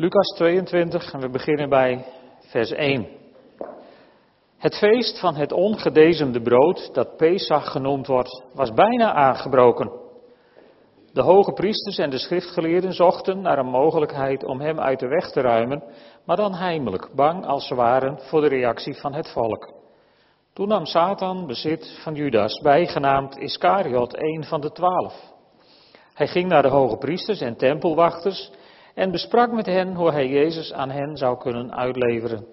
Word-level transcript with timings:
Lucas 0.00 0.28
22 0.36 1.12
en 1.12 1.20
we 1.20 1.28
beginnen 1.28 1.68
bij 1.68 2.04
vers 2.38 2.70
1. 2.70 3.06
Het 4.58 4.76
feest 4.78 5.20
van 5.20 5.34
het 5.34 5.52
ongedezemde 5.52 6.42
brood, 6.42 6.94
dat 6.94 7.16
Pesach 7.16 7.70
genoemd 7.70 8.06
wordt, 8.06 8.44
was 8.54 8.72
bijna 8.72 9.12
aangebroken. 9.12 9.90
De 11.12 11.22
hoge 11.22 11.52
priesters 11.52 11.98
en 11.98 12.10
de 12.10 12.18
schriftgeleerden 12.18 12.92
zochten 12.92 13.40
naar 13.40 13.58
een 13.58 13.70
mogelijkheid 13.70 14.44
om 14.44 14.60
hem 14.60 14.80
uit 14.80 15.00
de 15.00 15.08
weg 15.08 15.30
te 15.30 15.40
ruimen, 15.40 15.82
maar 16.24 16.36
dan 16.36 16.54
heimelijk, 16.54 17.08
bang 17.14 17.46
als 17.46 17.66
ze 17.66 17.74
waren 17.74 18.18
voor 18.20 18.40
de 18.40 18.48
reactie 18.48 18.94
van 18.94 19.14
het 19.14 19.32
volk. 19.32 19.72
Toen 20.52 20.68
nam 20.68 20.86
Satan 20.86 21.46
bezit 21.46 21.98
van 22.02 22.14
Judas, 22.14 22.60
bijgenaamd 22.60 23.38
Iscariot, 23.38 24.16
een 24.16 24.44
van 24.44 24.60
de 24.60 24.72
twaalf. 24.72 25.14
Hij 26.14 26.26
ging 26.26 26.48
naar 26.48 26.62
de 26.62 26.68
hoge 26.68 26.96
priesters 26.96 27.40
en 27.40 27.56
tempelwachters 27.56 28.50
en 28.98 29.10
besprak 29.10 29.52
met 29.52 29.66
hen 29.66 29.94
hoe 29.94 30.10
hij 30.10 30.28
Jezus 30.28 30.72
aan 30.72 30.90
hen 30.90 31.16
zou 31.16 31.38
kunnen 31.38 31.74
uitleveren. 31.74 32.46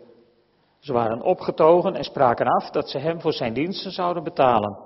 Ze 0.79 0.93
waren 0.93 1.21
opgetogen 1.21 1.95
en 1.95 2.03
spraken 2.03 2.47
af 2.47 2.69
dat 2.69 2.89
ze 2.89 2.97
hem 2.97 3.21
voor 3.21 3.33
zijn 3.33 3.53
diensten 3.53 3.91
zouden 3.91 4.23
betalen. 4.23 4.77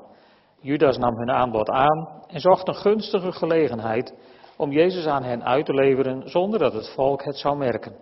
Judas 0.59 0.97
nam 0.97 1.17
hun 1.17 1.31
aanbod 1.31 1.69
aan 1.69 2.07
en 2.27 2.39
zocht 2.39 2.67
een 2.67 2.75
gunstige 2.75 3.31
gelegenheid 3.31 4.13
om 4.57 4.71
Jezus 4.71 5.05
aan 5.05 5.23
hen 5.23 5.43
uit 5.43 5.65
te 5.65 5.73
leveren 5.73 6.29
zonder 6.29 6.59
dat 6.59 6.73
het 6.73 6.89
volk 6.89 7.23
het 7.23 7.37
zou 7.37 7.57
merken. 7.57 7.95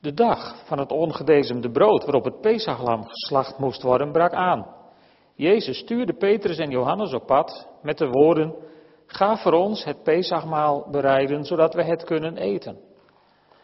De 0.00 0.14
dag 0.14 0.64
van 0.66 0.78
het 0.78 0.92
ongedezemde 0.92 1.70
brood 1.70 2.04
waarop 2.04 2.24
het 2.24 2.40
Pesachlam 2.40 3.04
geslacht 3.04 3.58
moest 3.58 3.82
worden 3.82 4.12
brak 4.12 4.32
aan. 4.32 4.66
Jezus 5.34 5.78
stuurde 5.78 6.12
Petrus 6.12 6.58
en 6.58 6.70
Johannes 6.70 7.14
op 7.14 7.26
pad 7.26 7.68
met 7.82 7.98
de 7.98 8.08
woorden: 8.08 8.54
Ga 9.06 9.36
voor 9.36 9.52
ons 9.52 9.84
het 9.84 10.02
Pesachmaal 10.02 10.88
bereiden, 10.90 11.44
zodat 11.44 11.74
we 11.74 11.82
het 11.82 12.04
kunnen 12.04 12.36
eten. 12.36 12.78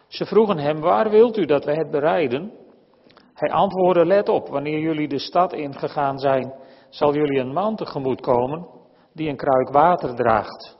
Ze 0.08 0.26
vroegen 0.26 0.58
hem: 0.58 0.80
Waar 0.80 1.10
wilt 1.10 1.36
u 1.36 1.44
dat 1.44 1.64
we 1.64 1.74
het 1.74 1.90
bereiden? 1.90 2.52
Hij 3.34 3.50
antwoordde: 3.50 4.06
Let 4.06 4.28
op, 4.28 4.48
wanneer 4.48 4.78
jullie 4.78 5.08
de 5.08 5.18
stad 5.18 5.52
ingegaan 5.52 6.18
zijn, 6.18 6.54
zal 6.90 7.14
jullie 7.14 7.38
een 7.38 7.52
man 7.52 7.76
tegemoet 7.76 8.20
komen 8.20 8.66
die 9.12 9.28
een 9.28 9.36
kruik 9.36 9.68
water 9.68 10.14
draagt. 10.14 10.78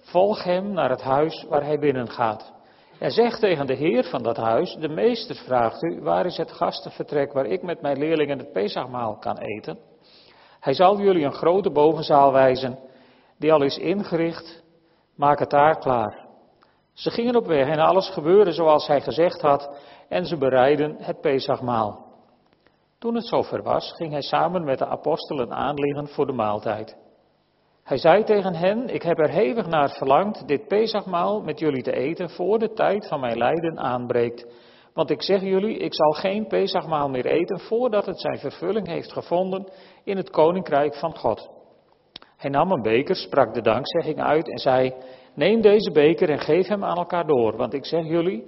Volg 0.00 0.44
hem 0.44 0.72
naar 0.72 0.90
het 0.90 1.02
huis 1.02 1.46
waar 1.48 1.64
hij 1.64 1.78
binnengaat. 1.78 2.52
En 2.98 3.10
zeg 3.10 3.38
tegen 3.38 3.66
de 3.66 3.74
heer 3.74 4.04
van 4.04 4.22
dat 4.22 4.36
huis: 4.36 4.76
De 4.80 4.88
meester 4.88 5.36
vraagt 5.36 5.82
u: 5.82 6.00
Waar 6.02 6.26
is 6.26 6.36
het 6.36 6.52
gastenvertrek 6.52 7.32
waar 7.32 7.46
ik 7.46 7.62
met 7.62 7.82
mijn 7.82 7.98
leerlingen 7.98 8.38
het 8.38 8.52
Pesachmaal 8.52 9.18
kan 9.18 9.38
eten? 9.38 9.78
Hij 10.60 10.74
zal 10.74 11.00
jullie 11.00 11.24
een 11.24 11.32
grote 11.32 11.70
bovenzaal 11.70 12.32
wijzen 12.32 12.78
die 13.40 13.52
al 13.52 13.62
is 13.62 13.78
ingericht, 13.78 14.62
maak 15.16 15.38
het 15.38 15.50
daar 15.50 15.78
klaar. 15.78 16.26
Ze 16.92 17.10
gingen 17.10 17.36
op 17.36 17.46
weg 17.46 17.68
en 17.68 17.78
alles 17.78 18.08
gebeurde 18.08 18.52
zoals 18.52 18.86
hij 18.86 19.00
gezegd 19.00 19.40
had 19.40 19.70
en 20.08 20.26
ze 20.26 20.36
bereidden 20.36 20.96
het 20.98 21.20
Pesachmaal. 21.20 22.08
Toen 22.98 23.14
het 23.14 23.26
zover 23.26 23.62
was, 23.62 23.92
ging 23.96 24.12
hij 24.12 24.22
samen 24.22 24.64
met 24.64 24.78
de 24.78 24.86
apostelen 24.86 25.52
aanliggen 25.52 26.08
voor 26.08 26.26
de 26.26 26.32
maaltijd. 26.32 26.96
Hij 27.84 27.96
zei 27.96 28.24
tegen 28.24 28.54
hen, 28.54 28.88
ik 28.88 29.02
heb 29.02 29.18
er 29.18 29.30
hevig 29.30 29.66
naar 29.66 29.90
verlangd 29.90 30.48
dit 30.48 30.68
Pesachmaal 30.68 31.40
met 31.42 31.58
jullie 31.58 31.82
te 31.82 31.92
eten 31.92 32.30
voor 32.30 32.58
de 32.58 32.72
tijd 32.72 33.08
van 33.08 33.20
mijn 33.20 33.38
lijden 33.38 33.78
aanbreekt. 33.78 34.46
Want 34.94 35.10
ik 35.10 35.22
zeg 35.22 35.40
jullie, 35.40 35.76
ik 35.76 35.94
zal 35.94 36.10
geen 36.10 36.46
Pesachmaal 36.46 37.08
meer 37.08 37.26
eten 37.26 37.60
voordat 37.60 38.06
het 38.06 38.20
zijn 38.20 38.38
vervulling 38.38 38.86
heeft 38.86 39.12
gevonden 39.12 39.68
in 40.04 40.16
het 40.16 40.30
koninkrijk 40.30 40.94
van 40.94 41.16
God. 41.18 41.59
Hij 42.40 42.50
nam 42.50 42.72
een 42.72 42.82
beker, 42.82 43.16
sprak 43.16 43.54
de 43.54 43.60
dankzegging 43.60 44.20
uit 44.20 44.50
en 44.50 44.58
zei: 44.58 44.94
Neem 45.34 45.60
deze 45.60 45.90
beker 45.90 46.30
en 46.30 46.38
geef 46.38 46.66
hem 46.66 46.84
aan 46.84 46.96
elkaar 46.96 47.26
door, 47.26 47.56
want 47.56 47.74
ik 47.74 47.84
zeg 47.84 48.04
jullie: 48.06 48.44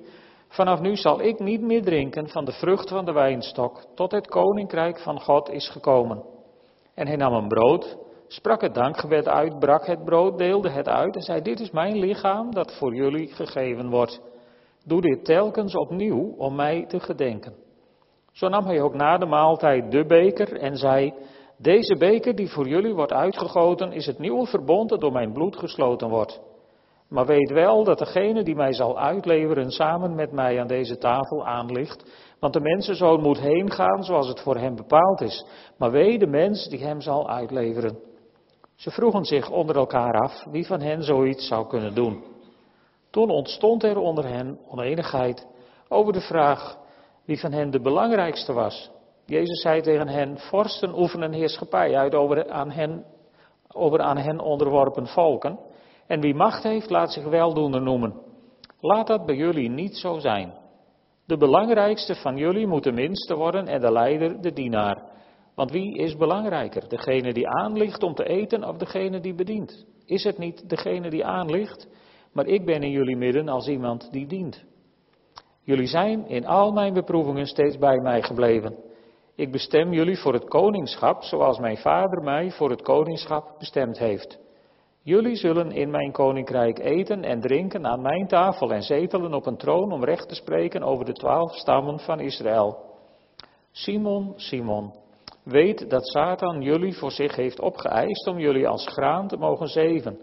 Vanaf 0.48 0.80
nu 0.80 0.96
zal 0.96 1.20
ik 1.22 1.38
niet 1.38 1.60
meer 1.60 1.82
drinken 1.82 2.28
van 2.28 2.44
de 2.44 2.52
vrucht 2.52 2.88
van 2.88 3.04
de 3.04 3.12
wijnstok, 3.12 3.84
tot 3.94 4.12
het 4.12 4.26
koninkrijk 4.26 5.00
van 5.00 5.20
God 5.20 5.50
is 5.50 5.68
gekomen. 5.68 6.24
En 6.94 7.06
hij 7.06 7.16
nam 7.16 7.32
een 7.32 7.48
brood, 7.48 7.96
sprak 8.26 8.60
het 8.60 8.74
dankgebed 8.74 9.28
uit, 9.28 9.58
brak 9.58 9.86
het 9.86 10.04
brood, 10.04 10.38
deelde 10.38 10.70
het 10.70 10.88
uit 10.88 11.16
en 11.16 11.22
zei: 11.22 11.42
Dit 11.42 11.60
is 11.60 11.70
mijn 11.70 11.98
lichaam 11.98 12.50
dat 12.50 12.76
voor 12.78 12.94
jullie 12.94 13.28
gegeven 13.28 13.90
wordt. 13.90 14.20
Doe 14.84 15.00
dit 15.00 15.24
telkens 15.24 15.74
opnieuw 15.74 16.34
om 16.36 16.54
mij 16.54 16.84
te 16.88 17.00
gedenken. 17.00 17.54
Zo 18.32 18.48
nam 18.48 18.64
hij 18.64 18.80
ook 18.80 18.94
na 18.94 19.18
de 19.18 19.26
maaltijd 19.26 19.90
de 19.90 20.06
beker 20.06 20.56
en 20.56 20.76
zei: 20.76 21.14
deze 21.62 21.96
beker 21.96 22.34
die 22.34 22.50
voor 22.50 22.68
jullie 22.68 22.94
wordt 22.94 23.12
uitgegoten 23.12 23.92
is 23.92 24.06
het 24.06 24.18
nieuwe 24.18 24.46
verbond 24.46 24.88
dat 24.88 25.00
door 25.00 25.12
mijn 25.12 25.32
bloed 25.32 25.56
gesloten 25.56 26.08
wordt. 26.08 26.40
Maar 27.08 27.26
weet 27.26 27.50
wel 27.50 27.84
dat 27.84 27.98
degene 27.98 28.42
die 28.42 28.54
mij 28.54 28.72
zal 28.72 28.98
uitleveren 28.98 29.70
samen 29.70 30.14
met 30.14 30.32
mij 30.32 30.60
aan 30.60 30.66
deze 30.66 30.98
tafel 30.98 31.46
aanligt. 31.46 32.04
Want 32.40 32.52
de 32.52 32.60
mensenzoon 32.60 33.20
moet 33.20 33.40
heen 33.40 33.70
gaan 33.70 34.04
zoals 34.04 34.28
het 34.28 34.40
voor 34.40 34.56
hem 34.56 34.76
bepaald 34.76 35.20
is. 35.20 35.46
Maar 35.78 35.90
wee 35.90 36.18
de 36.18 36.26
mens 36.26 36.68
die 36.68 36.84
hem 36.84 37.00
zal 37.00 37.28
uitleveren. 37.28 37.98
Ze 38.76 38.90
vroegen 38.90 39.24
zich 39.24 39.50
onder 39.50 39.76
elkaar 39.76 40.20
af 40.20 40.44
wie 40.50 40.66
van 40.66 40.80
hen 40.80 41.02
zoiets 41.02 41.46
zou 41.46 41.66
kunnen 41.66 41.94
doen. 41.94 42.24
Toen 43.10 43.30
ontstond 43.30 43.82
er 43.82 43.98
onder 43.98 44.28
hen 44.28 44.58
oneenigheid 44.68 45.46
over 45.88 46.12
de 46.12 46.20
vraag 46.20 46.78
wie 47.24 47.40
van 47.40 47.52
hen 47.52 47.70
de 47.70 47.80
belangrijkste 47.80 48.52
was. 48.52 48.90
Jezus 49.26 49.60
zei 49.60 49.80
tegen 49.80 50.08
hen, 50.08 50.38
vorsten 50.38 50.98
oefenen 50.98 51.32
heerschappij 51.32 51.96
uit 51.96 52.14
over 52.14 52.50
aan, 52.50 52.70
hen, 52.70 53.04
over 53.72 54.00
aan 54.00 54.18
hen 54.18 54.40
onderworpen 54.40 55.06
volken. 55.06 55.58
En 56.06 56.20
wie 56.20 56.34
macht 56.34 56.62
heeft, 56.62 56.90
laat 56.90 57.12
zich 57.12 57.24
weldoener 57.24 57.82
noemen. 57.82 58.14
Laat 58.80 59.06
dat 59.06 59.26
bij 59.26 59.36
jullie 59.36 59.70
niet 59.70 59.96
zo 59.96 60.18
zijn. 60.18 60.52
De 61.26 61.36
belangrijkste 61.36 62.14
van 62.14 62.36
jullie 62.36 62.66
moet 62.66 62.84
de 62.84 62.92
minste 62.92 63.34
worden 63.34 63.66
en 63.66 63.80
de 63.80 63.92
leider 63.92 64.40
de 64.40 64.52
dienaar. 64.52 65.02
Want 65.54 65.70
wie 65.70 65.96
is 65.98 66.16
belangrijker? 66.16 66.88
Degene 66.88 67.32
die 67.32 67.48
aanligt 67.48 68.02
om 68.02 68.14
te 68.14 68.24
eten 68.24 68.64
of 68.64 68.76
degene 68.76 69.20
die 69.20 69.34
bedient? 69.34 69.86
Is 70.06 70.24
het 70.24 70.38
niet 70.38 70.68
degene 70.68 71.10
die 71.10 71.24
aanligt? 71.24 71.88
Maar 72.32 72.46
ik 72.46 72.64
ben 72.64 72.82
in 72.82 72.90
jullie 72.90 73.16
midden 73.16 73.48
als 73.48 73.68
iemand 73.68 74.08
die 74.12 74.26
dient. 74.26 74.64
Jullie 75.62 75.86
zijn 75.86 76.28
in 76.28 76.46
al 76.46 76.72
mijn 76.72 76.94
beproevingen 76.94 77.46
steeds 77.46 77.78
bij 77.78 77.96
mij 77.96 78.22
gebleven. 78.22 78.76
Ik 79.42 79.52
bestem 79.52 79.92
jullie 79.92 80.18
voor 80.18 80.32
het 80.32 80.48
koningschap, 80.48 81.22
zoals 81.22 81.58
mijn 81.58 81.76
vader 81.76 82.22
mij 82.22 82.50
voor 82.50 82.70
het 82.70 82.82
koningschap 82.82 83.54
bestemd 83.58 83.98
heeft. 83.98 84.38
Jullie 85.02 85.36
zullen 85.36 85.72
in 85.72 85.90
mijn 85.90 86.12
koninkrijk 86.12 86.78
eten 86.78 87.24
en 87.24 87.40
drinken 87.40 87.86
aan 87.86 88.02
mijn 88.02 88.26
tafel 88.26 88.72
en 88.72 88.82
zetelen 88.82 89.34
op 89.34 89.46
een 89.46 89.56
troon 89.56 89.92
om 89.92 90.04
recht 90.04 90.28
te 90.28 90.34
spreken 90.34 90.82
over 90.82 91.04
de 91.04 91.12
twaalf 91.12 91.54
stammen 91.54 91.98
van 91.98 92.20
Israël. 92.20 92.78
Simon, 93.72 94.32
Simon, 94.36 94.94
weet 95.44 95.90
dat 95.90 96.06
Satan 96.06 96.60
jullie 96.60 96.96
voor 96.96 97.10
zich 97.10 97.36
heeft 97.36 97.60
opgeëist 97.60 98.26
om 98.26 98.38
jullie 98.38 98.68
als 98.68 98.86
graan 98.86 99.28
te 99.28 99.36
mogen 99.36 99.68
zeven. 99.68 100.18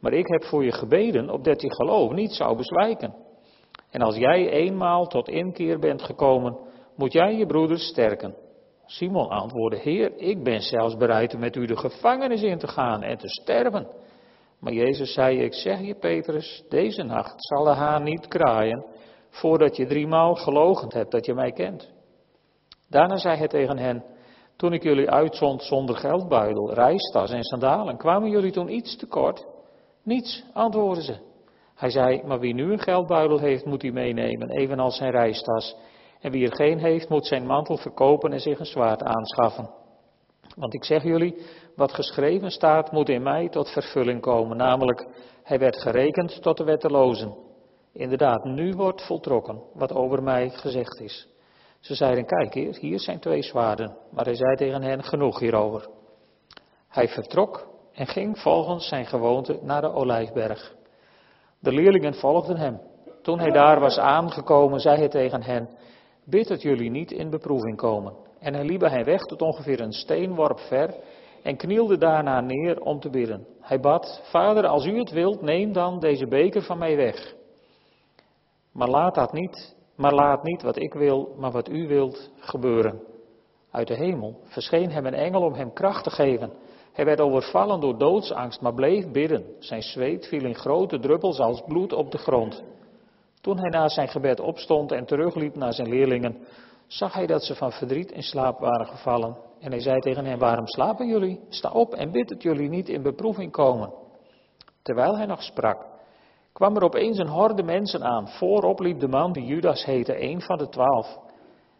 Maar 0.00 0.12
ik 0.12 0.26
heb 0.26 0.44
voor 0.44 0.64
je 0.64 0.72
gebeden, 0.72 1.30
opdat 1.30 1.62
je 1.62 1.74
geloof 1.74 2.12
niet 2.12 2.32
zou 2.32 2.56
bezwijken. 2.56 3.14
En 3.90 4.00
als 4.02 4.16
jij 4.16 4.50
eenmaal 4.50 5.06
tot 5.06 5.28
inkeer 5.28 5.78
bent 5.78 6.02
gekomen, 6.02 6.58
moet 6.96 7.12
jij 7.12 7.36
je 7.36 7.46
broeders 7.46 7.82
sterken. 7.82 8.44
Simon 8.86 9.28
antwoordde, 9.28 9.78
Heer, 9.78 10.12
ik 10.16 10.42
ben 10.42 10.60
zelfs 10.60 10.96
bereid 10.96 11.34
om 11.34 11.40
met 11.40 11.56
u 11.56 11.66
de 11.66 11.76
gevangenis 11.76 12.42
in 12.42 12.58
te 12.58 12.68
gaan 12.68 13.02
en 13.02 13.18
te 13.18 13.28
sterven. 13.28 13.86
Maar 14.60 14.72
Jezus 14.72 15.12
zei, 15.12 15.38
ik 15.38 15.54
zeg 15.54 15.80
je 15.80 15.94
Petrus, 15.94 16.64
deze 16.68 17.02
nacht 17.02 17.34
zal 17.36 17.64
de 17.64 17.70
haan 17.70 18.02
niet 18.02 18.28
kraaien, 18.28 18.84
voordat 19.28 19.76
je 19.76 19.86
driemaal 19.86 20.34
gelogend 20.34 20.92
hebt 20.92 21.10
dat 21.10 21.26
je 21.26 21.34
mij 21.34 21.52
kent. 21.52 21.92
Daarna 22.88 23.16
zei 23.16 23.36
hij 23.36 23.48
tegen 23.48 23.78
hen, 23.78 24.04
toen 24.56 24.72
ik 24.72 24.82
jullie 24.82 25.10
uitzond 25.10 25.62
zonder 25.62 25.96
geldbuidel, 25.96 26.74
reistas 26.74 27.30
en 27.30 27.44
sandalen, 27.44 27.96
kwamen 27.96 28.30
jullie 28.30 28.52
toen 28.52 28.72
iets 28.72 28.96
tekort? 28.96 29.46
Niets, 30.02 30.44
antwoordden 30.52 31.04
ze. 31.04 31.16
Hij 31.74 31.90
zei, 31.90 32.22
maar 32.24 32.40
wie 32.40 32.54
nu 32.54 32.72
een 32.72 32.78
geldbuidel 32.78 33.38
heeft, 33.38 33.64
moet 33.64 33.82
hij 33.82 33.90
meenemen, 33.90 34.50
evenals 34.50 34.96
zijn 34.96 35.10
reistas. 35.10 35.76
En 36.20 36.30
wie 36.30 36.46
er 36.46 36.56
geen 36.56 36.78
heeft, 36.78 37.08
moet 37.08 37.26
zijn 37.26 37.46
mantel 37.46 37.76
verkopen 37.76 38.32
en 38.32 38.40
zich 38.40 38.58
een 38.58 38.66
zwaard 38.66 39.02
aanschaffen. 39.02 39.70
Want 40.56 40.74
ik 40.74 40.84
zeg 40.84 41.02
jullie, 41.02 41.36
wat 41.76 41.92
geschreven 41.92 42.50
staat, 42.50 42.92
moet 42.92 43.08
in 43.08 43.22
mij 43.22 43.48
tot 43.48 43.70
vervulling 43.70 44.20
komen. 44.20 44.56
Namelijk, 44.56 45.06
hij 45.42 45.58
werd 45.58 45.76
gerekend 45.76 46.42
tot 46.42 46.56
de 46.56 46.64
wettelozen. 46.64 47.34
Inderdaad, 47.92 48.44
nu 48.44 48.72
wordt 48.72 49.06
voltrokken 49.06 49.62
wat 49.74 49.92
over 49.92 50.22
mij 50.22 50.50
gezegd 50.50 51.00
is. 51.00 51.28
Ze 51.80 51.94
zeiden, 51.94 52.26
kijk 52.26 52.54
hier, 52.54 52.76
hier 52.76 53.00
zijn 53.00 53.18
twee 53.18 53.42
zwaarden. 53.42 53.96
Maar 54.10 54.24
hij 54.24 54.34
zei 54.34 54.56
tegen 54.56 54.82
hen, 54.82 55.02
genoeg 55.02 55.38
hierover. 55.38 55.88
Hij 56.88 57.08
vertrok 57.08 57.68
en 57.92 58.06
ging 58.06 58.38
volgens 58.38 58.88
zijn 58.88 59.06
gewoonte 59.06 59.58
naar 59.62 59.80
de 59.80 59.92
olijfberg. 59.92 60.74
De 61.60 61.72
leerlingen 61.72 62.14
volgden 62.14 62.56
hem. 62.56 62.80
Toen 63.22 63.38
hij 63.38 63.50
daar 63.50 63.80
was 63.80 63.98
aangekomen, 63.98 64.80
zei 64.80 64.96
hij 64.96 65.08
tegen 65.08 65.42
hen, 65.42 65.68
bid 66.26 66.48
dat 66.48 66.62
jullie 66.62 66.90
niet 66.90 67.12
in 67.12 67.30
beproeving 67.30 67.76
komen. 67.76 68.14
En 68.38 68.54
hij 68.54 68.64
liep 68.64 68.78
bij 68.78 69.04
weg 69.04 69.20
tot 69.20 69.42
ongeveer 69.42 69.80
een 69.80 69.92
steenworp 69.92 70.58
ver 70.58 70.94
en 71.42 71.56
knielde 71.56 71.98
daarna 71.98 72.40
neer 72.40 72.80
om 72.80 73.00
te 73.00 73.10
bidden. 73.10 73.46
Hij 73.60 73.80
bad, 73.80 74.20
Vader, 74.30 74.66
als 74.66 74.86
u 74.86 74.98
het 74.98 75.10
wilt, 75.10 75.42
neem 75.42 75.72
dan 75.72 76.00
deze 76.00 76.26
beker 76.26 76.62
van 76.62 76.78
mij 76.78 76.96
weg. 76.96 77.34
Maar 78.72 78.88
laat 78.88 79.14
dat 79.14 79.32
niet, 79.32 79.76
maar 79.96 80.14
laat 80.14 80.42
niet 80.42 80.62
wat 80.62 80.76
ik 80.76 80.94
wil, 80.94 81.34
maar 81.38 81.50
wat 81.50 81.68
u 81.68 81.88
wilt 81.88 82.30
gebeuren. 82.38 83.02
Uit 83.70 83.88
de 83.88 83.94
hemel 83.94 84.40
verscheen 84.42 84.90
hem 84.90 85.06
een 85.06 85.14
engel 85.14 85.42
om 85.42 85.54
hem 85.54 85.72
kracht 85.72 86.04
te 86.04 86.10
geven. 86.10 86.52
Hij 86.92 87.04
werd 87.04 87.20
overvallen 87.20 87.80
door 87.80 87.98
doodsangst, 87.98 88.60
maar 88.60 88.74
bleef 88.74 89.10
bidden. 89.10 89.44
Zijn 89.58 89.82
zweet 89.82 90.26
viel 90.26 90.44
in 90.44 90.54
grote 90.54 90.98
druppels 90.98 91.38
als 91.38 91.62
bloed 91.66 91.92
op 91.92 92.10
de 92.10 92.18
grond. 92.18 92.62
Toen 93.46 93.58
hij 93.58 93.70
na 93.70 93.88
zijn 93.88 94.08
gebed 94.08 94.40
opstond 94.40 94.92
en 94.92 95.04
terugliep 95.04 95.56
naar 95.56 95.72
zijn 95.72 95.88
leerlingen, 95.88 96.46
zag 96.86 97.14
hij 97.14 97.26
dat 97.26 97.42
ze 97.42 97.54
van 97.54 97.72
verdriet 97.72 98.10
in 98.10 98.22
slaap 98.22 98.58
waren 98.58 98.86
gevallen. 98.86 99.36
En 99.60 99.70
hij 99.70 99.80
zei 99.80 100.00
tegen 100.00 100.24
hen, 100.24 100.38
waarom 100.38 100.66
slapen 100.66 101.06
jullie? 101.06 101.40
Sta 101.48 101.70
op 101.70 101.94
en 101.94 102.10
bid 102.10 102.28
dat 102.28 102.42
jullie 102.42 102.68
niet 102.68 102.88
in 102.88 103.02
beproeving 103.02 103.52
komen. 103.52 103.92
Terwijl 104.82 105.16
hij 105.16 105.26
nog 105.26 105.42
sprak, 105.42 105.86
kwam 106.52 106.76
er 106.76 106.82
opeens 106.82 107.18
een 107.18 107.28
horde 107.28 107.62
mensen 107.62 108.04
aan. 108.04 108.28
Voorop 108.28 108.80
liep 108.80 109.00
de 109.00 109.08
man 109.08 109.32
die 109.32 109.44
Judas 109.44 109.84
heette, 109.84 110.22
een 110.22 110.40
van 110.40 110.58
de 110.58 110.68
twaalf. 110.68 111.18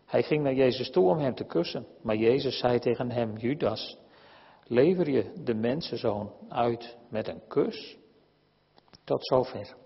Hij 0.07 0.23
ging 0.23 0.43
naar 0.43 0.55
Jezus 0.55 0.91
toe 0.91 1.09
om 1.09 1.19
hem 1.19 1.35
te 1.35 1.45
kussen. 1.45 1.87
Maar 2.03 2.17
Jezus 2.17 2.59
zei 2.59 2.79
tegen 2.79 3.11
hem, 3.11 3.37
Judas, 3.37 3.99
lever 4.65 5.11
je 5.11 5.33
de 5.45 5.55
mensenzoon 5.55 6.33
uit 6.49 6.97
met 7.11 7.29
een 7.29 7.43
kus? 7.49 7.99
Tot 9.05 9.27
zover. 9.27 9.85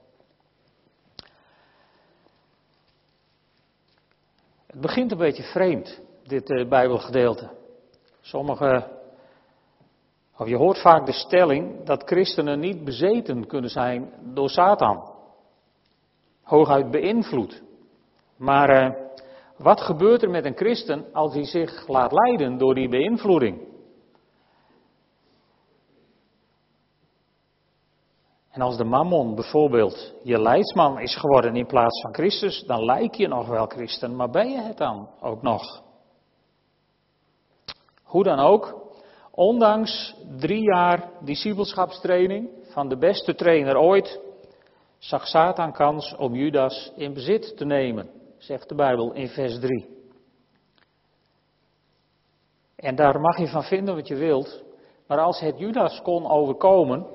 Het 4.71 4.81
begint 4.81 5.13
een 5.13 5.19
beetje 5.19 5.43
vreemd, 5.43 6.01
dit 6.27 6.51
uh, 6.51 6.69
Bijbelgedeelte. 6.69 7.51
Sommige, 8.21 8.87
of 10.37 10.49
je 10.49 10.57
hoort 10.57 10.79
vaak 10.81 11.07
de 11.07 11.13
stelling 11.13 11.85
dat 11.85 12.03
christenen 12.05 12.61
niet 12.61 12.85
bezeten 12.85 13.47
kunnen 13.47 13.71
zijn 13.71 14.13
door 14.35 14.49
Satan. 14.49 15.13
Hooguit 16.43 16.91
beïnvloed. 16.91 17.63
Maar 18.37 18.83
uh, 18.83 18.95
wat 19.57 19.81
gebeurt 19.81 20.23
er 20.23 20.31
met 20.31 20.45
een 20.45 20.57
christen 20.57 21.13
als 21.13 21.35
hij 21.35 21.45
zich 21.45 21.89
laat 21.89 22.13
leiden 22.13 22.59
door 22.59 22.75
die 22.75 22.89
beïnvloeding? 22.89 23.70
En 28.51 28.61
als 28.61 28.77
de 28.77 28.85
mammon 28.85 29.35
bijvoorbeeld 29.35 30.15
je 30.23 30.41
leidsman 30.41 31.01
is 31.01 31.17
geworden 31.17 31.57
in 31.57 31.67
plaats 31.67 32.01
van 32.01 32.15
Christus, 32.15 32.65
dan 32.67 32.85
lijk 32.85 33.15
je 33.15 33.29
nog 33.29 33.49
wel 33.49 33.67
christen, 33.67 34.17
maar 34.17 34.31
ben 34.31 34.51
je 34.51 34.61
het 34.61 34.77
dan 34.77 35.09
ook 35.21 35.43
nog? 35.43 35.83
Hoe 38.03 38.25
dan 38.25 38.39
ook, 38.39 38.91
ondanks 39.31 40.15
drie 40.37 40.63
jaar 40.63 41.11
discipelschapstraining 41.21 42.51
van 42.63 42.89
de 42.89 42.99
beste 42.99 43.35
trainer 43.35 43.77
ooit, 43.77 44.21
zag 44.99 45.27
Satan 45.27 45.73
kans 45.73 46.17
om 46.17 46.35
Judas 46.35 46.93
in 46.97 47.13
bezit 47.13 47.57
te 47.57 47.65
nemen, 47.65 48.11
zegt 48.39 48.69
de 48.69 48.75
Bijbel 48.75 49.13
in 49.13 49.29
vers 49.29 49.59
3. 49.59 49.99
En 52.77 52.95
daar 52.95 53.21
mag 53.21 53.39
je 53.39 53.49
van 53.49 53.63
vinden 53.63 53.95
wat 53.95 54.09
je 54.09 54.17
wilt, 54.17 54.63
maar 55.07 55.19
als 55.19 55.41
het 55.41 55.59
Judas 55.59 56.03
kon 56.03 56.31
overkomen, 56.31 57.07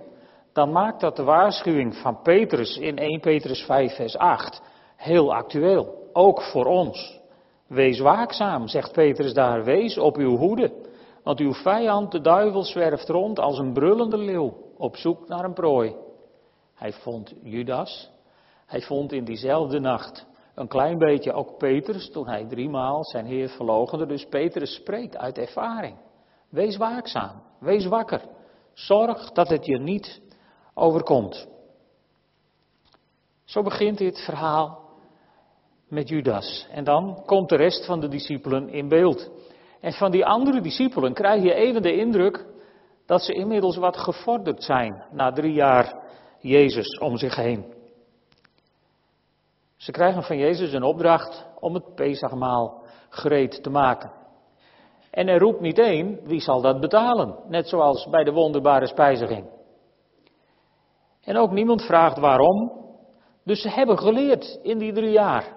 dan 0.55 0.71
maakt 0.71 0.99
dat 0.99 1.15
de 1.15 1.23
waarschuwing 1.23 1.95
van 1.95 2.21
Petrus 2.21 2.77
in 2.77 2.97
1 2.97 3.19
Petrus 3.19 3.61
5, 3.63 3.95
vers 3.95 4.17
8 4.17 4.61
heel 4.95 5.33
actueel. 5.33 6.09
Ook 6.13 6.41
voor 6.41 6.65
ons. 6.65 7.19
Wees 7.67 7.99
waakzaam, 7.99 8.67
zegt 8.67 8.91
Petrus 8.91 9.33
daar. 9.33 9.63
Wees 9.63 9.97
op 9.97 10.17
uw 10.17 10.37
hoede. 10.37 10.71
Want 11.23 11.39
uw 11.39 11.53
vijand, 11.53 12.11
de 12.11 12.21
duivel, 12.21 12.63
zwerft 12.63 13.09
rond 13.09 13.39
als 13.39 13.57
een 13.57 13.73
brullende 13.73 14.17
leeuw 14.17 14.53
op 14.77 14.97
zoek 14.97 15.27
naar 15.27 15.43
een 15.43 15.53
prooi. 15.53 15.95
Hij 16.75 16.93
vond 16.93 17.33
Judas. 17.43 18.11
Hij 18.65 18.81
vond 18.81 19.11
in 19.11 19.25
diezelfde 19.25 19.79
nacht 19.79 20.25
een 20.53 20.67
klein 20.67 20.97
beetje 20.97 21.33
ook 21.33 21.57
Petrus 21.57 22.11
toen 22.11 22.27
hij 22.27 22.45
driemaal 22.45 23.03
zijn 23.03 23.25
Heer 23.25 23.49
verloochende. 23.49 24.05
Dus 24.05 24.25
Petrus 24.25 24.73
spreekt 24.73 25.17
uit 25.17 25.37
ervaring. 25.37 25.97
Wees 26.49 26.77
waakzaam. 26.77 27.41
Wees 27.59 27.85
wakker. 27.85 28.21
Zorg 28.73 29.31
dat 29.31 29.49
het 29.49 29.65
je 29.65 29.79
niet 29.79 30.21
overkomt. 30.75 31.48
Zo 33.44 33.62
begint 33.62 33.98
dit 33.98 34.19
verhaal 34.19 34.80
met 35.88 36.10
Judas. 36.10 36.68
En 36.72 36.83
dan 36.83 37.24
komt 37.25 37.50
de 37.50 37.56
rest 37.56 37.86
van 37.86 38.00
de 38.00 38.07
discipelen 38.07 38.69
in 38.69 38.88
beeld. 38.88 39.30
En 39.81 39.94
van 39.94 40.12
die 40.12 40.25
andere 40.25 40.62
discipelen 40.62 41.13
krijg 41.13 41.44
je 41.44 41.54
even 41.54 41.81
de 41.81 41.95
indruk 41.95 42.45
dat 43.06 43.22
ze 43.22 43.33
inmiddels 43.33 43.77
wat 43.77 43.98
gevorderd 43.98 44.63
zijn 44.63 45.04
na 45.12 45.31
drie 45.31 45.54
jaar 45.54 46.04
Jezus 46.39 47.00
om 47.00 47.18
zich 47.18 47.36
heen. 47.36 47.74
Ze 49.75 49.92
krijgen 49.92 50.24
van 50.24 50.38
Jezus 50.38 50.74
een 50.74 50.83
opdracht 50.83 51.45
om 51.60 51.74
het 51.74 51.95
Pesachmaal 51.95 52.83
gereed 53.10 53.63
te 53.63 53.69
maken. 53.69 54.12
En 55.12 55.27
hij 55.27 55.38
roept 55.38 55.62
niet 55.62 55.80
één, 55.80 56.19
wie 56.24 56.42
zal 56.42 56.62
dat 56.62 56.80
betalen? 56.80 57.36
Net 57.48 57.68
zoals 57.68 58.10
bij 58.10 58.24
de 58.24 58.31
wonderbare 58.31 58.88
spijziging. 58.88 59.45
En 61.25 61.38
ook 61.38 61.51
niemand 61.51 61.81
vraagt 61.81 62.18
waarom. 62.18 62.72
Dus 63.44 63.62
ze 63.62 63.69
hebben 63.69 63.98
geleerd 63.98 64.60
in 64.62 64.77
die 64.77 64.94
drie 64.94 65.12
jaar. 65.12 65.56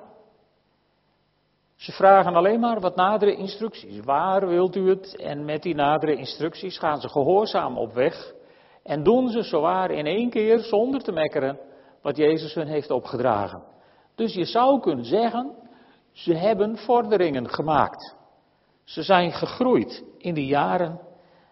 Ze 1.77 1.93
vragen 1.93 2.35
alleen 2.35 2.61
maar 2.61 2.81
wat 2.81 2.97
nadere 2.97 3.37
instructies. 3.37 4.01
Waar 4.01 4.49
wilt 4.49 4.77
u 4.77 4.89
het? 4.89 5.17
En 5.17 5.45
met 5.45 5.63
die 5.63 5.75
nadere 5.75 6.17
instructies 6.17 6.79
gaan 6.79 7.01
ze 7.01 7.09
gehoorzaam 7.09 7.79
op 7.79 7.93
weg. 7.93 8.33
En 8.83 9.03
doen 9.03 9.29
ze 9.29 9.43
zowaar 9.43 9.91
in 9.91 10.07
één 10.07 10.31
keer 10.31 10.59
zonder 10.59 11.03
te 11.03 11.13
mekkeren 11.13 11.59
wat 12.03 12.17
Jezus 12.17 12.55
hun 12.55 12.67
heeft 12.67 12.91
opgedragen. 12.91 13.63
Dus 14.15 14.35
je 14.35 14.45
zou 14.45 14.81
kunnen 14.81 15.05
zeggen, 15.05 15.55
ze 16.13 16.35
hebben 16.35 16.77
vorderingen 16.77 17.49
gemaakt. 17.51 18.17
Ze 18.85 19.03
zijn 19.03 19.33
gegroeid 19.33 20.05
in 20.19 20.35
die 20.35 20.47
jaren 20.47 21.01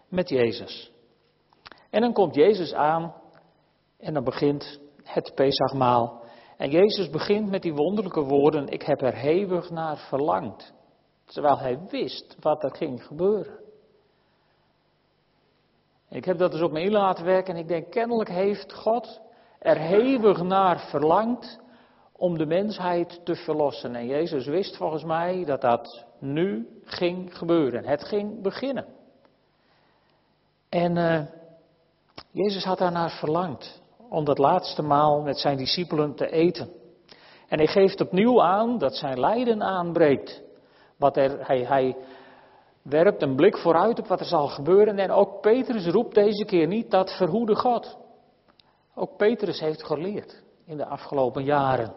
met 0.09 0.29
Jezus. 0.29 0.91
En 1.89 2.01
dan 2.01 2.13
komt 2.13 2.35
Jezus 2.35 2.73
aan 2.73 3.13
en 3.99 4.13
dan 4.13 4.23
begint 4.23 4.79
het 5.03 5.31
Pesachmaal. 5.35 6.25
En 6.57 6.69
Jezus 6.69 7.09
begint 7.09 7.49
met 7.49 7.61
die 7.61 7.73
wonderlijke 7.73 8.21
woorden, 8.21 8.67
ik 8.67 8.81
heb 8.81 9.01
er 9.01 9.15
hevig 9.15 9.69
naar 9.69 9.97
verlangd. 9.97 10.73
Terwijl 11.25 11.57
hij 11.57 11.79
wist 11.89 12.35
wat 12.39 12.63
er 12.63 12.75
ging 12.75 13.03
gebeuren. 13.03 13.59
Ik 16.09 16.25
heb 16.25 16.37
dat 16.37 16.51
dus 16.51 16.61
op 16.61 16.71
me 16.71 16.81
in 16.81 16.91
laten 16.91 17.25
werken 17.25 17.53
en 17.53 17.59
ik 17.59 17.67
denk, 17.67 17.91
kennelijk 17.91 18.29
heeft 18.29 18.73
God 18.73 19.21
er 19.59 19.77
hevig 19.77 20.41
naar 20.41 20.79
verlangd 20.79 21.59
om 22.11 22.37
de 22.37 22.45
mensheid 22.45 23.25
te 23.25 23.35
verlossen. 23.35 23.95
En 23.95 24.05
Jezus 24.05 24.45
wist 24.45 24.77
volgens 24.77 25.03
mij 25.03 25.45
dat 25.45 25.61
dat 25.61 26.05
nu 26.19 26.67
ging 26.83 27.37
gebeuren. 27.37 27.85
Het 27.85 28.03
ging 28.03 28.41
beginnen. 28.41 28.85
En 30.69 30.95
uh, 30.95 31.21
Jezus 32.31 32.63
had 32.63 32.77
daarnaar 32.77 33.09
verlangd 33.09 33.81
om 34.09 34.25
dat 34.25 34.37
laatste 34.37 34.81
maal 34.81 35.21
met 35.21 35.37
zijn 35.37 35.57
discipelen 35.57 36.15
te 36.15 36.31
eten. 36.31 36.69
En 37.47 37.57
hij 37.57 37.67
geeft 37.67 38.01
opnieuw 38.01 38.41
aan 38.41 38.77
dat 38.77 38.95
zijn 38.95 39.19
lijden 39.19 39.63
aanbreekt. 39.63 40.41
Wat 40.97 41.15
hij, 41.15 41.63
hij 41.63 41.95
werpt 42.81 43.21
een 43.21 43.35
blik 43.35 43.57
vooruit 43.57 43.99
op 43.99 44.07
wat 44.07 44.19
er 44.19 44.25
zal 44.25 44.47
gebeuren. 44.47 44.99
En 44.99 45.11
ook 45.11 45.41
Petrus 45.41 45.87
roept 45.87 46.15
deze 46.15 46.45
keer 46.45 46.67
niet 46.67 46.91
dat 46.91 47.17
verhoede 47.17 47.55
God. 47.55 47.97
Ook 48.95 49.17
Petrus 49.17 49.59
heeft 49.59 49.83
geleerd 49.83 50.43
in 50.65 50.77
de 50.77 50.85
afgelopen 50.85 51.43
jaren. 51.43 51.93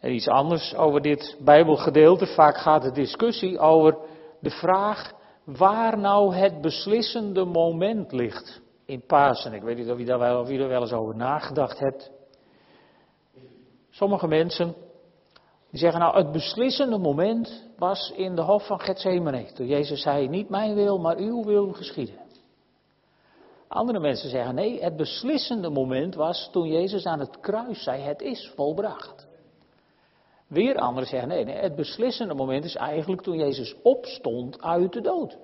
En 0.00 0.14
iets 0.14 0.28
anders 0.28 0.74
over 0.74 1.00
dit 1.00 1.36
Bijbelgedeelte. 1.40 2.26
Vaak 2.26 2.56
gaat 2.56 2.82
de 2.82 2.92
discussie 2.92 3.58
over 3.58 3.96
de 4.40 4.50
vraag 4.50 5.12
waar 5.44 5.98
nou 5.98 6.34
het 6.34 6.60
beslissende 6.60 7.44
moment 7.44 8.12
ligt 8.12 8.61
in 8.84 9.06
Pasen. 9.06 9.52
Ik 9.52 9.62
weet 9.62 9.76
niet 9.76 9.90
of 9.90 9.98
je 9.98 10.04
daar 10.04 10.18
wel, 10.18 10.40
of 10.40 10.48
er 10.48 10.68
wel 10.68 10.80
eens 10.80 10.92
over 10.92 11.16
nagedacht 11.16 11.78
hebt. 11.78 12.10
Sommige 13.90 14.26
mensen 14.26 14.74
die 15.70 15.80
zeggen 15.80 16.00
nou 16.00 16.16
het 16.16 16.32
beslissende 16.32 16.98
moment 16.98 17.70
was 17.78 18.12
in 18.16 18.34
de 18.34 18.42
hof 18.42 18.66
van 18.66 18.80
Gethsemane. 18.80 19.52
Toen 19.52 19.66
Jezus 19.66 20.02
zei 20.02 20.28
niet 20.28 20.48
mijn 20.48 20.74
wil 20.74 20.98
maar 20.98 21.16
uw 21.16 21.44
wil 21.44 21.72
geschieden. 21.72 22.20
Andere 23.68 24.00
mensen 24.00 24.30
zeggen 24.30 24.54
nee 24.54 24.82
het 24.82 24.96
beslissende 24.96 25.70
moment 25.70 26.14
was 26.14 26.48
toen 26.52 26.68
Jezus 26.68 27.06
aan 27.06 27.20
het 27.20 27.40
kruis 27.40 27.82
zei 27.82 28.02
het 28.02 28.22
is 28.22 28.52
volbracht. 28.56 29.28
Weer 30.46 30.76
anderen 30.76 31.08
zeggen 31.08 31.28
nee, 31.28 31.44
nee 31.44 31.56
het 31.56 31.76
beslissende 31.76 32.34
moment 32.34 32.64
is 32.64 32.74
eigenlijk 32.74 33.22
toen 33.22 33.36
Jezus 33.36 33.76
opstond 33.82 34.62
uit 34.62 34.92
de 34.92 35.00
dood. 35.00 35.38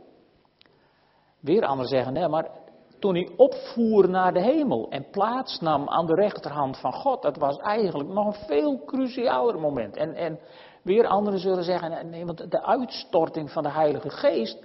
Weer 1.40 1.64
anderen 1.64 1.90
zeggen 1.90 2.12
nee 2.12 2.28
maar 2.28 2.50
toen 2.98 3.14
hij 3.14 3.28
opvoer 3.36 4.08
naar 4.08 4.32
de 4.32 4.42
hemel 4.42 4.90
en 4.90 5.10
plaatsnam 5.10 5.88
aan 5.88 6.06
de 6.06 6.14
rechterhand 6.14 6.78
van 6.78 6.92
God. 6.92 7.22
Dat 7.22 7.36
was 7.36 7.56
eigenlijk 7.56 8.08
nog 8.08 8.26
een 8.26 8.46
veel 8.46 8.84
crucialer 8.84 9.60
moment. 9.60 9.96
En, 9.96 10.14
en 10.14 10.38
weer 10.82 11.06
anderen 11.06 11.40
zullen 11.40 11.64
zeggen, 11.64 12.10
nee, 12.10 12.24
want 12.24 12.50
de 12.50 12.62
uitstorting 12.62 13.50
van 13.50 13.62
de 13.62 13.70
Heilige 13.70 14.10
Geest 14.10 14.64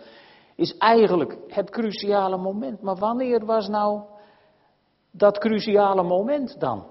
is 0.55 0.77
eigenlijk 0.77 1.37
het 1.47 1.69
cruciale 1.69 2.37
moment. 2.37 2.81
Maar 2.81 2.95
wanneer 2.95 3.45
was 3.45 3.67
nou 3.67 4.01
dat 5.11 5.37
cruciale 5.37 6.03
moment 6.03 6.59
dan? 6.59 6.85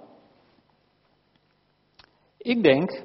Ik 2.39 2.63
denk 2.63 3.05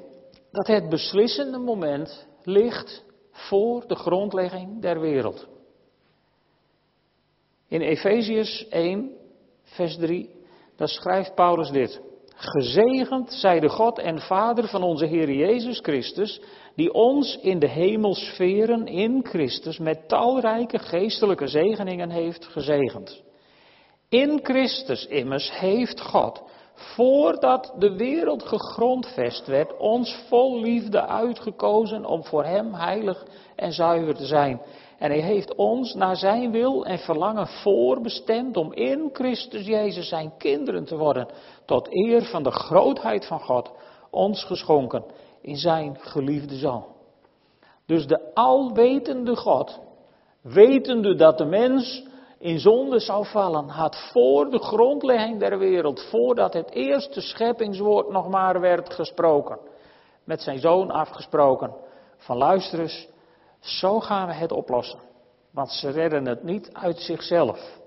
dat 0.50 0.66
het 0.66 0.88
beslissende 0.88 1.58
moment 1.58 2.26
ligt 2.42 3.04
voor 3.30 3.86
de 3.86 3.94
grondlegging 3.94 4.82
der 4.82 5.00
wereld. 5.00 5.48
In 7.68 7.80
Efeziërs 7.80 8.68
1, 8.68 9.10
vers 9.62 9.96
3, 9.96 10.30
daar 10.76 10.88
schrijft 10.88 11.34
Paulus 11.34 11.70
dit. 11.70 12.00
Gezegend 12.34 13.32
zij 13.32 13.60
de 13.60 13.68
God 13.68 13.98
en 13.98 14.20
Vader 14.20 14.68
van 14.68 14.82
onze 14.82 15.06
Heer 15.06 15.30
Jezus 15.30 15.78
Christus, 15.78 16.40
die 16.74 16.92
ons 16.92 17.38
in 17.42 17.58
de 17.58 17.68
hemelsferen 17.68 18.86
in 18.86 19.24
Christus 19.26 19.78
met 19.78 20.08
talrijke 20.08 20.78
geestelijke 20.78 21.46
zegeningen 21.46 22.10
heeft 22.10 22.44
gezegend. 22.44 23.22
In 24.08 24.40
Christus 24.42 25.06
immers 25.06 25.58
heeft 25.58 26.00
God, 26.00 26.42
voordat 26.74 27.74
de 27.78 27.96
wereld 27.96 28.42
gegrondvest 28.42 29.46
werd, 29.46 29.76
ons 29.76 30.24
vol 30.28 30.60
liefde 30.60 31.06
uitgekozen 31.06 32.04
om 32.04 32.24
voor 32.24 32.44
Hem 32.44 32.74
heilig 32.74 33.26
en 33.56 33.72
zuiver 33.72 34.14
te 34.14 34.26
zijn. 34.26 34.60
En 34.98 35.10
Hij 35.10 35.20
heeft 35.20 35.54
ons 35.54 35.94
naar 35.94 36.16
Zijn 36.16 36.50
wil 36.50 36.86
en 36.86 36.98
verlangen 36.98 37.46
voorbestemd 37.46 38.56
om 38.56 38.72
in 38.72 39.10
Christus 39.12 39.66
Jezus 39.66 40.08
Zijn 40.08 40.32
kinderen 40.38 40.84
te 40.84 40.96
worden, 40.96 41.28
tot 41.64 41.88
eer 41.90 42.22
van 42.22 42.42
de 42.42 42.50
grootheid 42.50 43.26
van 43.26 43.40
God, 43.40 43.72
ons 44.10 44.44
geschonken 44.44 45.04
in 45.40 45.56
Zijn 45.56 45.96
geliefde 46.00 46.56
Zoon. 46.56 46.84
Dus 47.86 48.06
de 48.06 48.34
alwetende 48.34 49.36
God, 49.36 49.80
wetende 50.42 51.14
dat 51.14 51.38
de 51.38 51.44
mens 51.44 52.06
in 52.38 52.58
zonde 52.58 52.98
zou 52.98 53.26
vallen, 53.26 53.68
had 53.68 53.96
voor 54.12 54.50
de 54.50 54.58
grondlegging 54.58 55.38
der 55.38 55.58
wereld, 55.58 56.02
voordat 56.10 56.52
het 56.52 56.70
eerste 56.70 57.20
scheppingswoord 57.20 58.10
nog 58.10 58.28
maar 58.28 58.60
werd 58.60 58.94
gesproken, 58.94 59.58
met 60.24 60.42
zijn 60.42 60.58
zoon 60.58 60.90
afgesproken, 60.90 61.74
van 62.16 62.36
luister 62.36 62.80
eens, 62.80 63.08
zo 63.60 64.00
gaan 64.00 64.26
we 64.26 64.34
het 64.34 64.52
oplossen. 64.52 64.98
Want 65.52 65.70
ze 65.70 65.90
redden 65.90 66.26
het 66.26 66.42
niet 66.42 66.70
uit 66.72 66.98
zichzelf. 66.98 67.78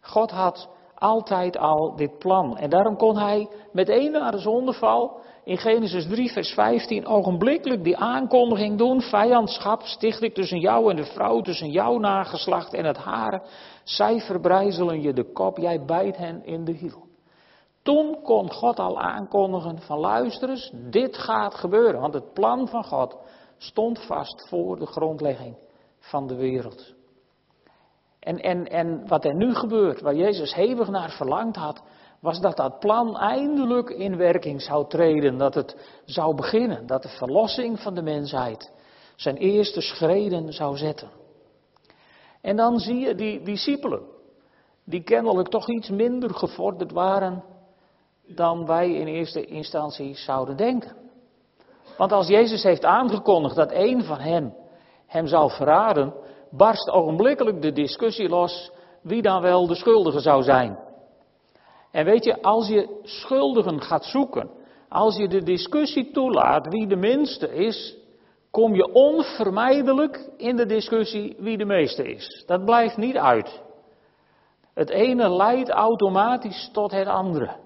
God 0.00 0.30
had 0.30 0.68
altijd 0.94 1.58
al 1.58 1.96
dit 1.96 2.18
plan. 2.18 2.58
En 2.58 2.70
daarom 2.70 2.96
kon 2.96 3.18
hij 3.18 3.48
meteen 3.72 4.12
na 4.12 4.30
de 4.30 4.38
zondeval 4.38 5.20
in 5.44 5.58
Genesis 5.58 6.06
3, 6.06 6.32
vers 6.32 6.52
15 6.52 7.06
ogenblikkelijk 7.06 7.84
die 7.84 7.96
aankondiging 7.96 8.78
doen. 8.78 9.00
Vijandschap 9.00 9.82
sticht 9.82 10.22
ik 10.22 10.34
tussen 10.34 10.60
jou 10.60 10.90
en 10.90 10.96
de 10.96 11.04
vrouw, 11.04 11.40
tussen 11.40 11.70
jouw 11.70 11.98
nageslacht 11.98 12.74
en 12.74 12.84
het 12.84 12.96
haren. 12.96 13.42
Zij 13.84 14.20
verbrijzelen 14.20 15.02
je 15.02 15.12
de 15.12 15.32
kop, 15.32 15.58
jij 15.58 15.84
bijt 15.84 16.16
hen 16.16 16.44
in 16.44 16.64
de 16.64 16.72
hiel. 16.72 17.10
Toen 17.82 18.18
kon 18.22 18.52
God 18.52 18.78
al 18.78 19.00
aankondigen 19.00 19.80
van 19.80 19.98
luister 19.98 20.48
eens, 20.48 20.72
dit 20.90 21.16
gaat 21.16 21.54
gebeuren. 21.54 22.00
Want 22.00 22.14
het 22.14 22.32
plan 22.32 22.68
van 22.68 22.84
God 22.84 23.16
stond 23.62 23.98
vast 23.98 24.48
voor 24.48 24.78
de 24.78 24.86
grondlegging 24.86 25.56
van 25.98 26.26
de 26.26 26.34
wereld. 26.34 26.94
En, 28.18 28.38
en, 28.38 28.68
en 28.68 29.08
wat 29.08 29.24
er 29.24 29.34
nu 29.34 29.54
gebeurt, 29.54 30.00
waar 30.00 30.14
Jezus 30.14 30.54
hevig 30.54 30.88
naar 30.88 31.10
verlangd 31.10 31.56
had, 31.56 31.82
was 32.20 32.40
dat 32.40 32.56
dat 32.56 32.78
plan 32.78 33.18
eindelijk 33.18 33.90
in 33.90 34.16
werking 34.16 34.62
zou 34.62 34.88
treden, 34.88 35.38
dat 35.38 35.54
het 35.54 36.00
zou 36.04 36.34
beginnen, 36.34 36.86
dat 36.86 37.02
de 37.02 37.08
verlossing 37.08 37.80
van 37.80 37.94
de 37.94 38.02
mensheid 38.02 38.72
zijn 39.16 39.36
eerste 39.36 39.80
schreden 39.80 40.52
zou 40.52 40.76
zetten. 40.76 41.10
En 42.40 42.56
dan 42.56 42.78
zie 42.78 42.98
je 42.98 43.14
die 43.14 43.42
discipelen, 43.42 44.02
die 44.84 45.02
kennelijk 45.02 45.48
toch 45.48 45.68
iets 45.68 45.88
minder 45.88 46.34
gevorderd 46.34 46.92
waren 46.92 47.44
dan 48.26 48.66
wij 48.66 48.92
in 48.92 49.06
eerste 49.06 49.44
instantie 49.44 50.16
zouden 50.16 50.56
denken. 50.56 51.01
Want 51.96 52.12
als 52.12 52.28
Jezus 52.28 52.62
heeft 52.62 52.84
aangekondigd 52.84 53.56
dat 53.56 53.72
een 53.72 54.04
van 54.04 54.18
hen 54.18 54.54
hem 55.06 55.26
zal 55.26 55.48
verraden, 55.48 56.14
barst 56.50 56.90
ogenblikkelijk 56.90 57.62
de 57.62 57.72
discussie 57.72 58.28
los 58.28 58.70
wie 59.02 59.22
dan 59.22 59.42
wel 59.42 59.66
de 59.66 59.74
schuldige 59.74 60.20
zou 60.20 60.42
zijn. 60.42 60.78
En 61.90 62.04
weet 62.04 62.24
je, 62.24 62.42
als 62.42 62.68
je 62.68 63.00
schuldigen 63.02 63.82
gaat 63.82 64.04
zoeken, 64.04 64.50
als 64.88 65.16
je 65.16 65.28
de 65.28 65.42
discussie 65.42 66.10
toelaat 66.10 66.68
wie 66.68 66.86
de 66.86 66.96
minste 66.96 67.54
is, 67.54 67.96
kom 68.50 68.74
je 68.74 68.92
onvermijdelijk 68.92 70.30
in 70.36 70.56
de 70.56 70.66
discussie 70.66 71.36
wie 71.38 71.58
de 71.58 71.64
meeste 71.64 72.04
is. 72.08 72.44
Dat 72.46 72.64
blijft 72.64 72.96
niet 72.96 73.16
uit. 73.16 73.62
Het 74.74 74.90
ene 74.90 75.30
leidt 75.30 75.68
automatisch 75.68 76.70
tot 76.72 76.90
het 76.90 77.06
andere. 77.06 77.56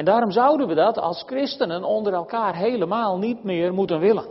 En 0.00 0.06
daarom 0.06 0.30
zouden 0.30 0.66
we 0.66 0.74
dat 0.74 0.98
als 0.98 1.22
christenen 1.26 1.84
onder 1.84 2.12
elkaar 2.12 2.56
helemaal 2.56 3.18
niet 3.18 3.44
meer 3.44 3.74
moeten 3.74 4.00
willen. 4.00 4.24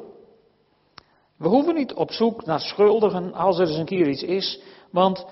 We 1.38 1.48
hoeven 1.48 1.76
niet 1.76 1.94
op 1.94 2.12
zoek 2.12 2.46
naar 2.46 2.60
schuldigen 2.60 3.34
als 3.34 3.60
er 3.60 3.68
eens 3.68 3.78
een 3.78 3.86
keer 3.86 4.08
iets 4.08 4.24
is, 4.24 4.62
want 4.92 5.26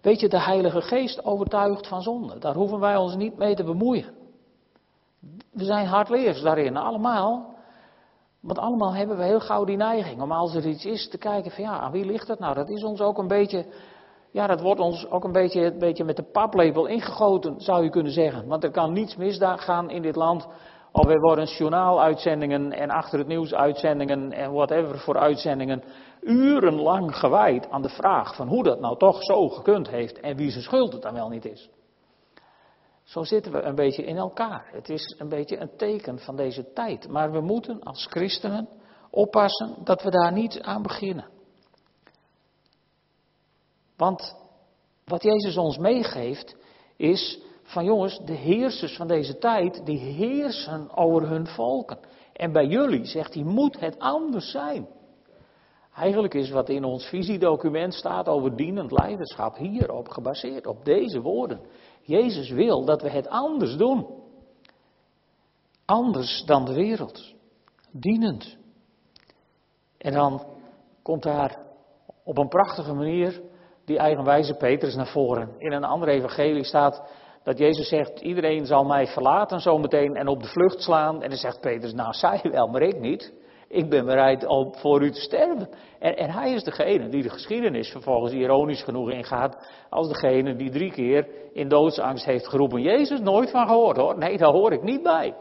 weet 0.00 0.20
je, 0.20 0.28
de 0.28 0.40
Heilige 0.40 0.80
Geest 0.80 1.24
overtuigt 1.24 1.86
van 1.86 2.02
zonde. 2.02 2.38
Daar 2.38 2.54
hoeven 2.54 2.80
wij 2.80 2.96
ons 2.96 3.16
niet 3.16 3.36
mee 3.36 3.54
te 3.54 3.64
bemoeien. 3.64 4.14
We 5.52 5.64
zijn 5.64 5.86
hardleers 5.86 6.40
daarin, 6.40 6.76
allemaal. 6.76 7.54
Want 8.40 8.58
allemaal 8.58 8.94
hebben 8.94 9.16
we 9.16 9.24
heel 9.24 9.40
gauw 9.40 9.64
die 9.64 9.76
neiging 9.76 10.22
om 10.22 10.32
als 10.32 10.54
er 10.54 10.66
iets 10.66 10.84
is 10.84 11.08
te 11.08 11.18
kijken 11.18 11.50
van 11.50 11.64
ja, 11.64 11.78
aan 11.78 11.92
wie 11.92 12.04
ligt 12.04 12.28
het 12.28 12.38
nou? 12.38 12.54
Dat 12.54 12.68
is 12.68 12.84
ons 12.84 13.00
ook 13.00 13.18
een 13.18 13.28
beetje 13.28 13.66
ja, 14.32 14.46
dat 14.46 14.60
wordt 14.60 14.80
ons 14.80 15.10
ook 15.10 15.24
een 15.24 15.32
beetje, 15.32 15.60
een 15.60 15.78
beetje 15.78 16.04
met 16.04 16.16
de 16.16 16.30
paplepel 16.32 16.86
ingegoten, 16.86 17.60
zou 17.60 17.82
je 17.82 17.90
kunnen 17.90 18.12
zeggen. 18.12 18.46
Want 18.46 18.64
er 18.64 18.70
kan 18.70 18.92
niets 18.92 19.16
misgaan 19.16 19.90
in 19.90 20.02
dit 20.02 20.16
land. 20.16 20.48
Of 20.92 21.06
er 21.06 21.20
worden 21.20 21.46
journaaluitzendingen 21.46 22.72
en 22.72 22.90
achter 22.90 23.18
het 23.18 23.28
nieuws 23.28 23.54
uitzendingen 23.54 24.32
en 24.32 24.52
whatever 24.52 24.98
voor 24.98 25.18
uitzendingen 25.18 25.82
urenlang 26.20 27.16
gewijd 27.16 27.70
aan 27.70 27.82
de 27.82 27.88
vraag 27.88 28.36
van 28.36 28.48
hoe 28.48 28.62
dat 28.62 28.80
nou 28.80 28.98
toch 28.98 29.22
zo 29.22 29.48
gekund 29.48 29.88
heeft 29.88 30.20
en 30.20 30.36
wie 30.36 30.50
zijn 30.50 30.62
schuld 30.62 30.92
het 30.92 31.02
dan 31.02 31.14
wel 31.14 31.28
niet 31.28 31.44
is. 31.44 31.70
Zo 33.02 33.24
zitten 33.24 33.52
we 33.52 33.62
een 33.62 33.74
beetje 33.74 34.04
in 34.04 34.16
elkaar. 34.16 34.68
Het 34.72 34.88
is 34.88 35.16
een 35.18 35.28
beetje 35.28 35.60
een 35.60 35.76
teken 35.76 36.18
van 36.18 36.36
deze 36.36 36.72
tijd. 36.72 37.08
Maar 37.08 37.32
we 37.32 37.40
moeten 37.40 37.82
als 37.82 38.06
christenen 38.10 38.68
oppassen 39.10 39.76
dat 39.84 40.02
we 40.02 40.10
daar 40.10 40.32
niet 40.32 40.60
aan 40.60 40.82
beginnen. 40.82 41.31
Want 44.02 44.36
wat 45.04 45.22
Jezus 45.22 45.56
ons 45.56 45.78
meegeeft 45.78 46.56
is 46.96 47.40
van 47.62 47.84
jongens, 47.84 48.20
de 48.24 48.32
heersers 48.32 48.96
van 48.96 49.06
deze 49.06 49.38
tijd, 49.38 49.86
die 49.86 49.98
heersen 49.98 50.96
over 50.96 51.28
hun 51.28 51.46
volken. 51.46 51.98
En 52.32 52.52
bij 52.52 52.66
jullie, 52.66 53.04
zegt 53.04 53.34
hij, 53.34 53.42
moet 53.42 53.80
het 53.80 53.98
anders 53.98 54.50
zijn. 54.50 54.88
Eigenlijk 55.94 56.34
is 56.34 56.50
wat 56.50 56.68
in 56.68 56.84
ons 56.84 57.04
visiedocument 57.04 57.94
staat 57.94 58.28
over 58.28 58.56
dienend 58.56 58.90
leiderschap 58.90 59.56
hierop 59.56 60.08
gebaseerd, 60.08 60.66
op 60.66 60.84
deze 60.84 61.20
woorden. 61.20 61.60
Jezus 62.00 62.50
wil 62.50 62.84
dat 62.84 63.02
we 63.02 63.10
het 63.10 63.28
anders 63.28 63.76
doen. 63.76 64.06
Anders 65.84 66.44
dan 66.44 66.64
de 66.64 66.74
wereld. 66.74 67.34
Dienend. 67.90 68.56
En 69.98 70.12
dan 70.12 70.46
komt 71.02 71.22
daar 71.22 71.58
op 72.24 72.38
een 72.38 72.48
prachtige 72.48 72.94
manier 72.94 73.50
die 73.92 74.00
eigenwijze 74.00 74.54
Petrus 74.54 74.94
naar 74.94 75.06
voren. 75.06 75.48
In 75.58 75.72
een 75.72 75.84
andere 75.84 76.10
evangelie 76.10 76.64
staat 76.64 77.02
dat 77.44 77.58
Jezus 77.58 77.88
zegt, 77.88 78.20
iedereen 78.20 78.66
zal 78.66 78.84
mij 78.84 79.06
verlaten 79.06 79.60
zometeen 79.60 80.16
en 80.16 80.28
op 80.28 80.42
de 80.42 80.48
vlucht 80.48 80.82
slaan. 80.82 81.22
En 81.22 81.28
dan 81.28 81.38
zegt 81.38 81.60
Petrus, 81.60 81.92
nou 81.92 82.12
zij 82.12 82.40
wel, 82.50 82.66
maar 82.66 82.82
ik 82.82 83.00
niet. 83.00 83.32
Ik 83.68 83.90
ben 83.90 84.04
bereid 84.04 84.46
om 84.46 84.74
voor 84.74 85.02
u 85.02 85.10
te 85.10 85.20
sterven. 85.20 85.68
En, 85.98 86.16
en 86.16 86.30
hij 86.30 86.52
is 86.52 86.64
degene 86.64 87.08
die 87.08 87.22
de 87.22 87.28
geschiedenis 87.28 87.90
vervolgens 87.90 88.32
ironisch 88.32 88.82
genoeg 88.82 89.10
ingaat. 89.10 89.68
Als 89.90 90.08
degene 90.08 90.56
die 90.56 90.70
drie 90.70 90.92
keer 90.92 91.28
in 91.52 91.68
doodsangst 91.68 92.24
heeft 92.24 92.48
geroepen. 92.48 92.82
Jezus, 92.82 93.20
nooit 93.20 93.50
van 93.50 93.66
gehoord 93.66 93.96
hoor. 93.96 94.18
Nee, 94.18 94.38
daar 94.38 94.52
hoor 94.52 94.72
ik 94.72 94.82
niet 94.82 95.02
bij. 95.02 95.34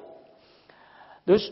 Dus 1.25 1.51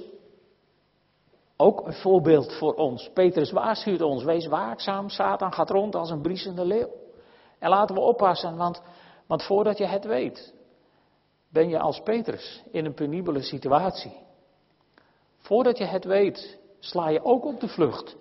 ook 1.62 1.88
een 1.88 1.94
voorbeeld 1.94 2.54
voor 2.54 2.74
ons. 2.74 3.10
Petrus 3.14 3.52
waarschuwt 3.52 4.02
ons, 4.02 4.24
wees 4.24 4.48
waakzaam, 4.48 5.10
Satan 5.10 5.54
gaat 5.54 5.70
rond 5.70 5.96
als 5.96 6.10
een 6.10 6.22
briesende 6.22 6.66
leeuw. 6.66 6.90
En 7.60 7.70
laten 7.70 7.96
we 7.96 8.02
oppassen, 8.02 8.58
want, 8.58 8.82
want 9.28 9.44
voordat 9.44 9.78
je 9.78 9.86
het 9.86 10.06
weet, 10.06 10.54
ben 11.50 11.70
je 11.70 11.80
als 11.80 12.02
Petrus 12.02 12.64
in 12.72 12.86
een 12.86 12.94
penibele 12.94 13.42
situatie. 13.42 14.18
Voordat 15.38 15.78
je 15.78 15.86
het 15.86 16.06
weet, 16.06 16.60
sla 16.80 17.10
je 17.10 17.24
ook 17.24 17.46
op 17.46 17.60
de 17.60 17.68
vlucht 17.68 18.16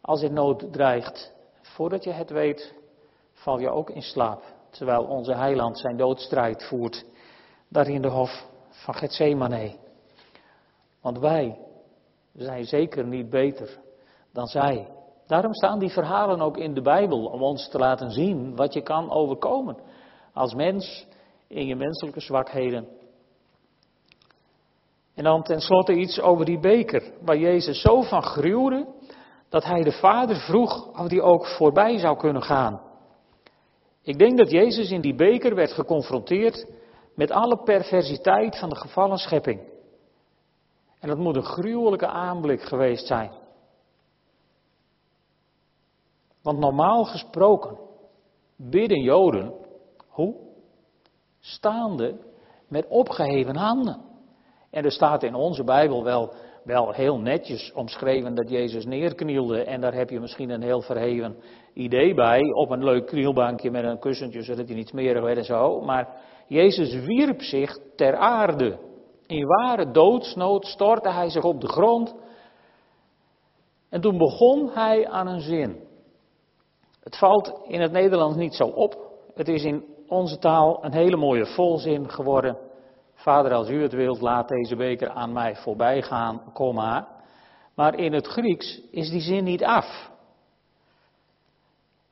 als 0.00 0.22
het 0.22 0.32
nood 0.32 0.72
dreigt. 0.72 1.32
Voordat 1.60 2.04
je 2.04 2.10
het 2.10 2.30
weet, 2.30 2.74
val 3.32 3.58
je 3.58 3.70
ook 3.70 3.90
in 3.90 4.02
slaap, 4.02 4.42
terwijl 4.70 5.04
onze 5.04 5.34
heiland 5.34 5.78
zijn 5.78 5.96
doodstrijd 5.96 6.64
voert, 6.64 7.04
daar 7.68 7.88
in 7.88 8.02
de 8.02 8.08
hof 8.08 8.46
van 8.68 8.94
Gethsemane. 8.94 9.76
Want 11.00 11.18
wij, 11.18 11.58
we 12.32 12.44
zijn 12.44 12.64
zeker 12.64 13.06
niet 13.06 13.30
beter 13.30 13.78
dan 14.32 14.46
zij. 14.46 14.88
Daarom 15.26 15.54
staan 15.54 15.78
die 15.78 15.90
verhalen 15.90 16.40
ook 16.40 16.56
in 16.56 16.74
de 16.74 16.82
Bijbel, 16.82 17.24
om 17.24 17.42
ons 17.42 17.68
te 17.68 17.78
laten 17.78 18.10
zien 18.10 18.56
wat 18.56 18.72
je 18.72 18.82
kan 18.82 19.10
overkomen 19.10 19.76
als 20.32 20.54
mens 20.54 21.06
in 21.48 21.66
je 21.66 21.76
menselijke 21.76 22.20
zwakheden. 22.20 22.88
En 25.14 25.24
dan 25.24 25.42
tenslotte 25.42 25.92
iets 25.92 26.20
over 26.20 26.44
die 26.44 26.60
beker, 26.60 27.12
waar 27.20 27.38
Jezus 27.38 27.80
zo 27.80 28.02
van 28.02 28.22
gruwde, 28.22 28.86
dat 29.48 29.64
hij 29.64 29.82
de 29.82 29.92
Vader 29.92 30.36
vroeg 30.36 30.98
of 30.98 31.08
die 31.08 31.22
ook 31.22 31.46
voorbij 31.46 31.98
zou 31.98 32.16
kunnen 32.16 32.42
gaan. 32.42 32.80
Ik 34.02 34.18
denk 34.18 34.38
dat 34.38 34.50
Jezus 34.50 34.90
in 34.90 35.00
die 35.00 35.14
beker 35.14 35.54
werd 35.54 35.72
geconfronteerd 35.72 36.66
met 37.14 37.30
alle 37.30 37.62
perversiteit 37.62 38.58
van 38.58 38.68
de 38.68 38.76
gevallen 38.76 39.18
schepping. 39.18 39.69
En 41.00 41.08
dat 41.08 41.18
moet 41.18 41.36
een 41.36 41.42
gruwelijke 41.42 42.06
aanblik 42.06 42.62
geweest 42.62 43.06
zijn. 43.06 43.30
Want 46.42 46.58
normaal 46.58 47.04
gesproken 47.04 47.78
bidden 48.56 49.02
Joden, 49.02 49.54
hoe? 50.08 50.34
Staande 51.38 52.18
met 52.68 52.86
opgeheven 52.88 53.56
handen. 53.56 54.00
En 54.70 54.84
er 54.84 54.92
staat 54.92 55.22
in 55.22 55.34
onze 55.34 55.64
Bijbel 55.64 56.04
wel, 56.04 56.34
wel 56.64 56.92
heel 56.92 57.18
netjes 57.18 57.72
omschreven 57.72 58.34
dat 58.34 58.50
Jezus 58.50 58.84
neerknielde. 58.84 59.64
En 59.64 59.80
daar 59.80 59.94
heb 59.94 60.10
je 60.10 60.20
misschien 60.20 60.50
een 60.50 60.62
heel 60.62 60.80
verheven 60.80 61.36
idee 61.74 62.14
bij. 62.14 62.40
Op 62.40 62.70
een 62.70 62.84
leuk 62.84 63.06
knielbankje 63.06 63.70
met 63.70 63.84
een 63.84 63.98
kussentje 63.98 64.42
zodat 64.42 64.66
hij 64.66 64.76
niet 64.76 64.88
smerig 64.88 65.22
werd 65.22 65.38
en 65.38 65.44
zo. 65.44 65.80
Maar 65.80 66.08
Jezus 66.46 67.04
wierp 67.04 67.42
zich 67.42 67.78
ter 67.96 68.16
aarde. 68.16 68.78
In 69.30 69.46
ware 69.46 69.90
doodsnood 69.90 70.66
stortte 70.66 71.10
hij 71.10 71.30
zich 71.30 71.44
op 71.44 71.60
de 71.60 71.68
grond. 71.68 72.14
En 73.88 74.00
toen 74.00 74.18
begon 74.18 74.70
hij 74.70 75.08
aan 75.08 75.26
een 75.26 75.40
zin. 75.40 75.88
Het 77.02 77.16
valt 77.16 77.60
in 77.66 77.80
het 77.80 77.92
Nederlands 77.92 78.36
niet 78.36 78.54
zo 78.54 78.64
op. 78.64 78.96
Het 79.34 79.48
is 79.48 79.64
in 79.64 79.84
onze 80.08 80.38
taal 80.38 80.84
een 80.84 80.92
hele 80.92 81.16
mooie 81.16 81.46
volzin 81.46 82.10
geworden. 82.10 82.56
Vader, 83.14 83.52
als 83.52 83.68
u 83.68 83.82
het 83.82 83.92
wilt, 83.92 84.20
laat 84.20 84.48
deze 84.48 84.76
beker 84.76 85.10
aan 85.10 85.32
mij 85.32 85.56
voorbij 85.56 86.02
gaan, 86.02 86.52
komma. 86.52 87.08
Maar 87.74 87.98
in 87.98 88.12
het 88.12 88.26
Grieks 88.26 88.80
is 88.90 89.10
die 89.10 89.20
zin 89.20 89.44
niet 89.44 89.64
af. 89.64 90.10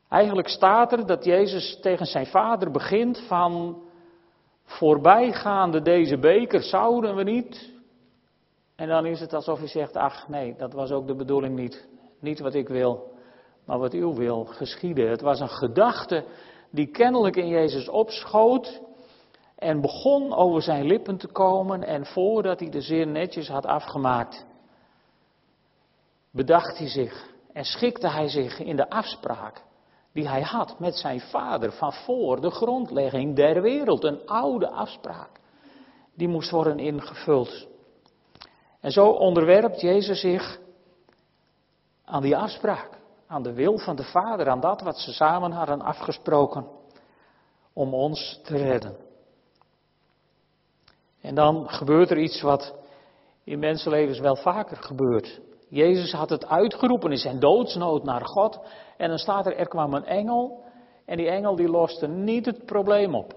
Eigenlijk 0.09 0.49
staat 0.49 0.93
er 0.93 1.07
dat 1.07 1.25
Jezus 1.25 1.79
tegen 1.81 2.07
zijn 2.07 2.27
vader 2.27 2.71
begint 2.71 3.19
van 3.27 3.83
voorbijgaande 4.69 5.83
deze 5.83 6.19
beker 6.19 6.63
zouden 6.63 7.15
we 7.15 7.23
niet. 7.23 7.73
En 8.77 8.89
dan 8.89 9.07
is 9.07 9.21
het 9.21 9.33
alsof 9.33 9.59
hij 9.59 9.69
zegt, 9.69 9.97
ach 9.97 10.29
nee, 10.29 10.55
dat 10.57 10.73
was 10.73 10.91
ook 10.91 11.07
de 11.07 11.15
bedoeling 11.15 11.57
niet. 11.57 11.89
Niet 12.21 12.39
wat 12.39 12.55
ik 12.55 12.69
wil, 12.69 13.13
maar 13.65 13.79
wat 13.79 13.95
u 13.95 14.05
wil 14.05 14.45
geschieden. 14.45 15.11
Het 15.11 15.21
was 15.21 15.41
een 15.41 15.49
gedachte 15.49 16.25
die 16.71 16.87
kennelijk 16.87 17.37
in 17.37 17.49
Jezus 17.49 17.89
opschoot 17.89 18.81
en 19.57 19.81
begon 19.81 20.35
over 20.35 20.63
zijn 20.63 20.87
lippen 20.87 21.17
te 21.17 21.29
komen 21.29 21.83
en 21.83 22.07
voordat 22.07 22.61
hij 22.61 22.71
de 22.71 22.81
zin 22.81 23.13
netjes 23.13 23.49
had 23.49 23.67
afgemaakt, 23.67 24.47
bedacht 26.31 26.79
hij 26.79 26.89
zich 26.89 27.31
en 27.53 27.65
schikte 27.65 28.09
hij 28.09 28.29
zich 28.29 28.59
in 28.59 28.77
de 28.77 28.91
afspraak 28.91 29.67
die 30.13 30.29
hij 30.29 30.43
had 30.43 30.79
met 30.79 30.95
zijn 30.95 31.21
vader 31.21 31.73
van 31.73 31.93
voor 31.93 32.41
de 32.41 32.51
grondlegging 32.51 33.37
der 33.37 33.63
wereld. 33.63 34.05
Een 34.05 34.27
oude 34.27 34.71
afspraak. 34.71 35.31
Die 36.15 36.29
moest 36.29 36.51
worden 36.51 36.79
ingevuld. 36.79 37.67
En 38.81 38.91
zo 38.91 39.09
onderwerpt 39.09 39.81
Jezus 39.81 40.21
zich 40.21 40.59
aan 42.05 42.23
die 42.23 42.37
afspraak. 42.37 42.97
Aan 43.27 43.43
de 43.43 43.53
wil 43.53 43.79
van 43.79 43.97
de 43.97 44.05
Vader, 44.05 44.49
aan 44.49 44.61
dat 44.61 44.81
wat 44.81 44.99
ze 44.99 45.13
samen 45.13 45.53
hadden 45.53 45.81
afgesproken. 45.81 46.67
Om 47.73 47.95
ons 47.95 48.41
te 48.45 48.57
redden. 48.57 48.97
En 51.21 51.35
dan 51.35 51.71
gebeurt 51.71 52.11
er 52.11 52.19
iets 52.19 52.41
wat 52.41 52.75
in 53.45 53.59
mensenlevens 53.59 54.19
wel 54.19 54.37
vaker 54.37 54.77
gebeurt. 54.77 55.41
Jezus 55.69 56.13
had 56.13 56.31
het 56.31 56.47
uitgeroepen 56.47 57.11
in 57.11 57.19
zijn 57.19 57.41
doodsnood 57.41 58.05
naar 58.05 58.27
God. 58.27 58.61
En 58.97 59.09
dan 59.09 59.19
staat 59.19 59.47
er, 59.47 59.57
er 59.57 59.69
kwam 59.69 59.95
een 59.95 60.05
engel. 60.05 60.63
En 61.07 61.17
die 61.17 61.29
engel 61.29 61.57
die 61.57 61.69
loste 61.69 62.07
niet 62.07 62.47
het 62.47 62.65
probleem 62.65 63.15
op. 63.15 63.35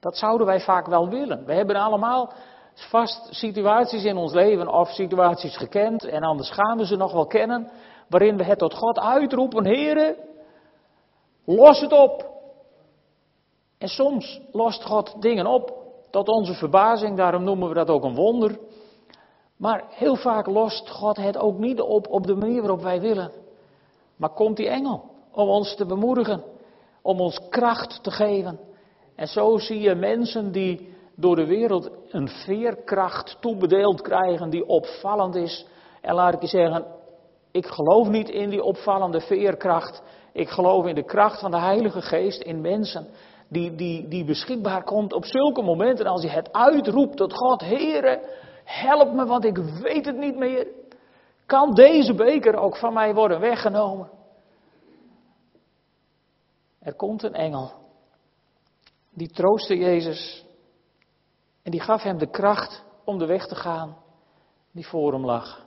Dat 0.00 0.16
zouden 0.16 0.46
wij 0.46 0.60
vaak 0.60 0.86
wel 0.86 1.08
willen. 1.08 1.44
We 1.44 1.52
hebben 1.52 1.76
allemaal 1.76 2.32
vast 2.74 3.28
situaties 3.30 4.04
in 4.04 4.16
ons 4.16 4.32
leven 4.32 4.68
of 4.68 4.88
situaties 4.88 5.56
gekend. 5.56 6.04
En 6.04 6.22
anders 6.22 6.50
gaan 6.50 6.78
we 6.78 6.86
ze 6.86 6.96
nog 6.96 7.12
wel 7.12 7.26
kennen. 7.26 7.70
Waarin 8.08 8.36
we 8.36 8.44
het 8.44 8.58
tot 8.58 8.74
God 8.74 8.98
uitroepen, 8.98 9.64
Heere, 9.64 10.16
los 11.44 11.80
het 11.80 11.92
op. 11.92 12.34
En 13.78 13.88
soms 13.88 14.40
lost 14.52 14.84
God 14.84 15.22
dingen 15.22 15.46
op. 15.46 15.74
Tot 16.10 16.28
onze 16.28 16.54
verbazing, 16.54 17.16
daarom 17.16 17.44
noemen 17.44 17.68
we 17.68 17.74
dat 17.74 17.90
ook 17.90 18.04
een 18.04 18.14
wonder. 18.14 18.58
Maar 19.56 19.84
heel 19.88 20.16
vaak 20.16 20.46
lost 20.46 20.90
God 20.90 21.16
het 21.16 21.36
ook 21.36 21.58
niet 21.58 21.80
op 21.80 22.08
op 22.08 22.26
de 22.26 22.34
manier 22.34 22.60
waarop 22.60 22.82
wij 22.82 23.00
willen. 23.00 23.30
Maar 24.16 24.30
komt 24.30 24.56
die 24.56 24.68
engel 24.68 25.04
om 25.32 25.48
ons 25.48 25.76
te 25.76 25.86
bemoedigen, 25.86 26.42
om 27.02 27.20
ons 27.20 27.40
kracht 27.48 28.02
te 28.02 28.10
geven. 28.10 28.60
En 29.14 29.26
zo 29.26 29.58
zie 29.58 29.80
je 29.80 29.94
mensen 29.94 30.52
die 30.52 30.94
door 31.14 31.36
de 31.36 31.46
wereld 31.46 31.90
een 32.08 32.28
veerkracht 32.28 33.36
toebedeeld 33.40 34.00
krijgen 34.00 34.50
die 34.50 34.66
opvallend 34.66 35.34
is. 35.34 35.66
En 36.00 36.14
laat 36.14 36.34
ik 36.34 36.40
je 36.40 36.46
zeggen, 36.46 36.84
ik 37.50 37.66
geloof 37.66 38.08
niet 38.08 38.28
in 38.28 38.50
die 38.50 38.62
opvallende 38.62 39.20
veerkracht. 39.20 40.02
Ik 40.32 40.48
geloof 40.48 40.86
in 40.86 40.94
de 40.94 41.04
kracht 41.04 41.40
van 41.40 41.50
de 41.50 41.58
Heilige 41.58 42.02
Geest 42.02 42.42
in 42.42 42.60
mensen. 42.60 43.06
Die, 43.48 43.74
die, 43.74 44.08
die 44.08 44.24
beschikbaar 44.24 44.84
komt 44.84 45.12
op 45.12 45.24
zulke 45.24 45.62
momenten 45.62 46.06
als 46.06 46.22
je 46.22 46.28
het 46.28 46.52
uitroept 46.52 47.16
tot 47.16 47.32
God, 47.32 47.60
Heere, 47.60 48.20
help 48.66 49.12
me, 49.12 49.26
want 49.26 49.44
ik 49.44 49.56
weet 49.56 50.06
het 50.06 50.16
niet 50.16 50.36
meer. 50.36 50.66
Kan 51.46 51.74
deze 51.74 52.14
beker 52.14 52.56
ook 52.56 52.76
van 52.76 52.92
mij 52.92 53.14
worden 53.14 53.40
weggenomen? 53.40 54.10
Er 56.78 56.94
komt 56.94 57.22
een 57.22 57.34
engel. 57.34 57.72
Die 59.10 59.28
troostte 59.28 59.76
Jezus. 59.76 60.44
En 61.62 61.70
die 61.70 61.80
gaf 61.80 62.02
hem 62.02 62.18
de 62.18 62.30
kracht 62.30 62.84
om 63.04 63.18
de 63.18 63.26
weg 63.26 63.46
te 63.46 63.54
gaan 63.54 63.96
die 64.70 64.86
voor 64.86 65.12
hem 65.12 65.24
lag. 65.24 65.64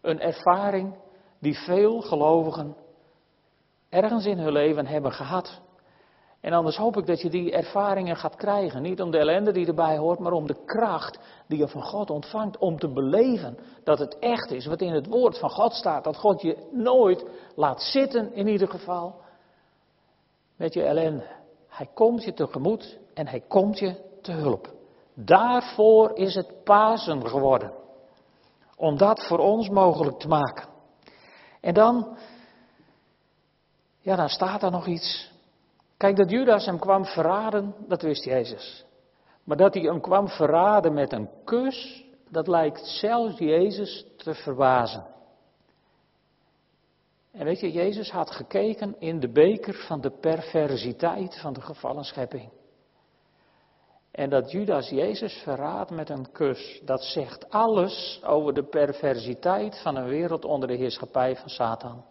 Een 0.00 0.20
ervaring 0.20 0.94
die 1.38 1.58
veel 1.58 2.00
gelovigen 2.00 2.76
ergens 3.88 4.26
in 4.26 4.38
hun 4.38 4.52
leven 4.52 4.86
hebben 4.86 5.12
gehad. 5.12 5.60
En 6.40 6.52
anders 6.52 6.76
hoop 6.76 6.96
ik 6.96 7.06
dat 7.06 7.20
je 7.20 7.30
die 7.30 7.52
ervaringen 7.52 8.16
gaat 8.16 8.36
krijgen. 8.36 8.82
Niet 8.82 9.00
om 9.00 9.10
de 9.10 9.18
ellende 9.18 9.52
die 9.52 9.66
erbij 9.66 9.96
hoort, 9.96 10.18
maar 10.18 10.32
om 10.32 10.46
de 10.46 10.64
kracht 10.64 11.18
die 11.48 11.58
je 11.58 11.68
van 11.68 11.82
God 11.82 12.10
ontvangt. 12.10 12.58
Om 12.58 12.78
te 12.78 12.88
beleven 12.88 13.58
dat 13.84 13.98
het 13.98 14.18
echt 14.18 14.50
is 14.50 14.66
wat 14.66 14.80
in 14.80 14.92
het 14.92 15.06
woord 15.06 15.38
van 15.38 15.50
God 15.50 15.72
staat. 15.72 16.04
Dat 16.04 16.16
God 16.16 16.42
je 16.42 16.68
nooit 16.72 17.24
laat 17.54 17.82
zitten 17.82 18.34
in 18.34 18.46
ieder 18.46 18.68
geval 18.68 19.20
met 20.56 20.74
je 20.74 20.82
ellende. 20.82 21.26
Hij 21.68 21.88
komt 21.94 22.24
je 22.24 22.34
tegemoet 22.34 22.98
en 23.14 23.26
hij 23.26 23.40
komt 23.48 23.78
je 23.78 23.94
te 24.22 24.32
hulp. 24.32 24.74
Daarvoor 25.14 26.16
is 26.16 26.34
het 26.34 26.64
Pasen 26.64 27.28
geworden. 27.28 27.72
Om 28.76 28.96
dat 28.96 29.26
voor 29.26 29.38
ons 29.38 29.68
mogelijk 29.68 30.18
te 30.18 30.28
maken. 30.28 30.68
En 31.60 31.74
dan, 31.74 32.16
ja, 34.00 34.16
dan 34.16 34.28
staat 34.28 34.62
er 34.62 34.70
nog 34.70 34.86
iets. 34.86 35.34
Kijk, 35.96 36.16
dat 36.16 36.30
Judas 36.30 36.66
hem 36.66 36.78
kwam 36.78 37.04
verraden, 37.04 37.74
dat 37.88 38.02
wist 38.02 38.24
Jezus. 38.24 38.84
Maar 39.44 39.56
dat 39.56 39.74
hij 39.74 39.82
hem 39.82 40.00
kwam 40.00 40.28
verraden 40.28 40.94
met 40.94 41.12
een 41.12 41.28
kus, 41.44 42.04
dat 42.30 42.46
lijkt 42.46 42.86
zelfs 42.86 43.38
Jezus 43.38 44.06
te 44.16 44.34
verbazen. 44.34 45.06
En 47.32 47.44
weet 47.44 47.60
je, 47.60 47.72
Jezus 47.72 48.10
had 48.10 48.30
gekeken 48.30 48.94
in 48.98 49.20
de 49.20 49.28
beker 49.28 49.74
van 49.74 50.00
de 50.00 50.10
perversiteit 50.10 51.40
van 51.40 51.52
de 51.52 51.60
gevallen 51.60 52.04
schepping. 52.04 52.50
En 54.10 54.30
dat 54.30 54.50
Judas 54.50 54.88
Jezus 54.88 55.32
verraadt 55.32 55.90
met 55.90 56.08
een 56.08 56.32
kus, 56.32 56.80
dat 56.84 57.02
zegt 57.02 57.50
alles 57.50 58.20
over 58.24 58.54
de 58.54 58.64
perversiteit 58.64 59.80
van 59.82 59.96
een 59.96 60.08
wereld 60.08 60.44
onder 60.44 60.68
de 60.68 60.74
heerschappij 60.74 61.36
van 61.36 61.48
Satan. 61.48 62.04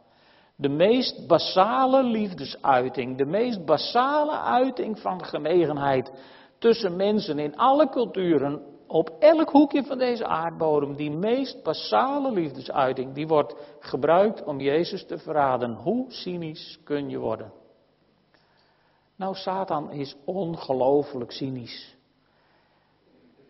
De 0.57 0.69
meest 0.69 1.27
basale 1.27 2.03
liefdesuiting, 2.03 3.17
de 3.17 3.25
meest 3.25 3.65
basale 3.65 4.39
uiting 4.39 4.99
van 4.99 5.25
genegenheid 5.25 6.11
tussen 6.59 6.95
mensen 6.95 7.39
in 7.39 7.55
alle 7.57 7.89
culturen, 7.89 8.61
op 8.87 9.09
elk 9.19 9.49
hoekje 9.49 9.83
van 9.83 9.97
deze 9.97 10.25
aardbodem, 10.25 10.95
die 10.95 11.11
meest 11.11 11.63
basale 11.63 12.31
liefdesuiting, 12.31 13.13
die 13.13 13.27
wordt 13.27 13.55
gebruikt 13.79 14.43
om 14.43 14.59
Jezus 14.59 15.05
te 15.05 15.17
verraden. 15.17 15.73
Hoe 15.73 16.05
cynisch 16.07 16.79
kun 16.83 17.09
je 17.09 17.17
worden? 17.17 17.51
Nou, 19.15 19.35
Satan 19.35 19.91
is 19.91 20.15
ongelooflijk 20.25 21.31
cynisch. 21.31 21.95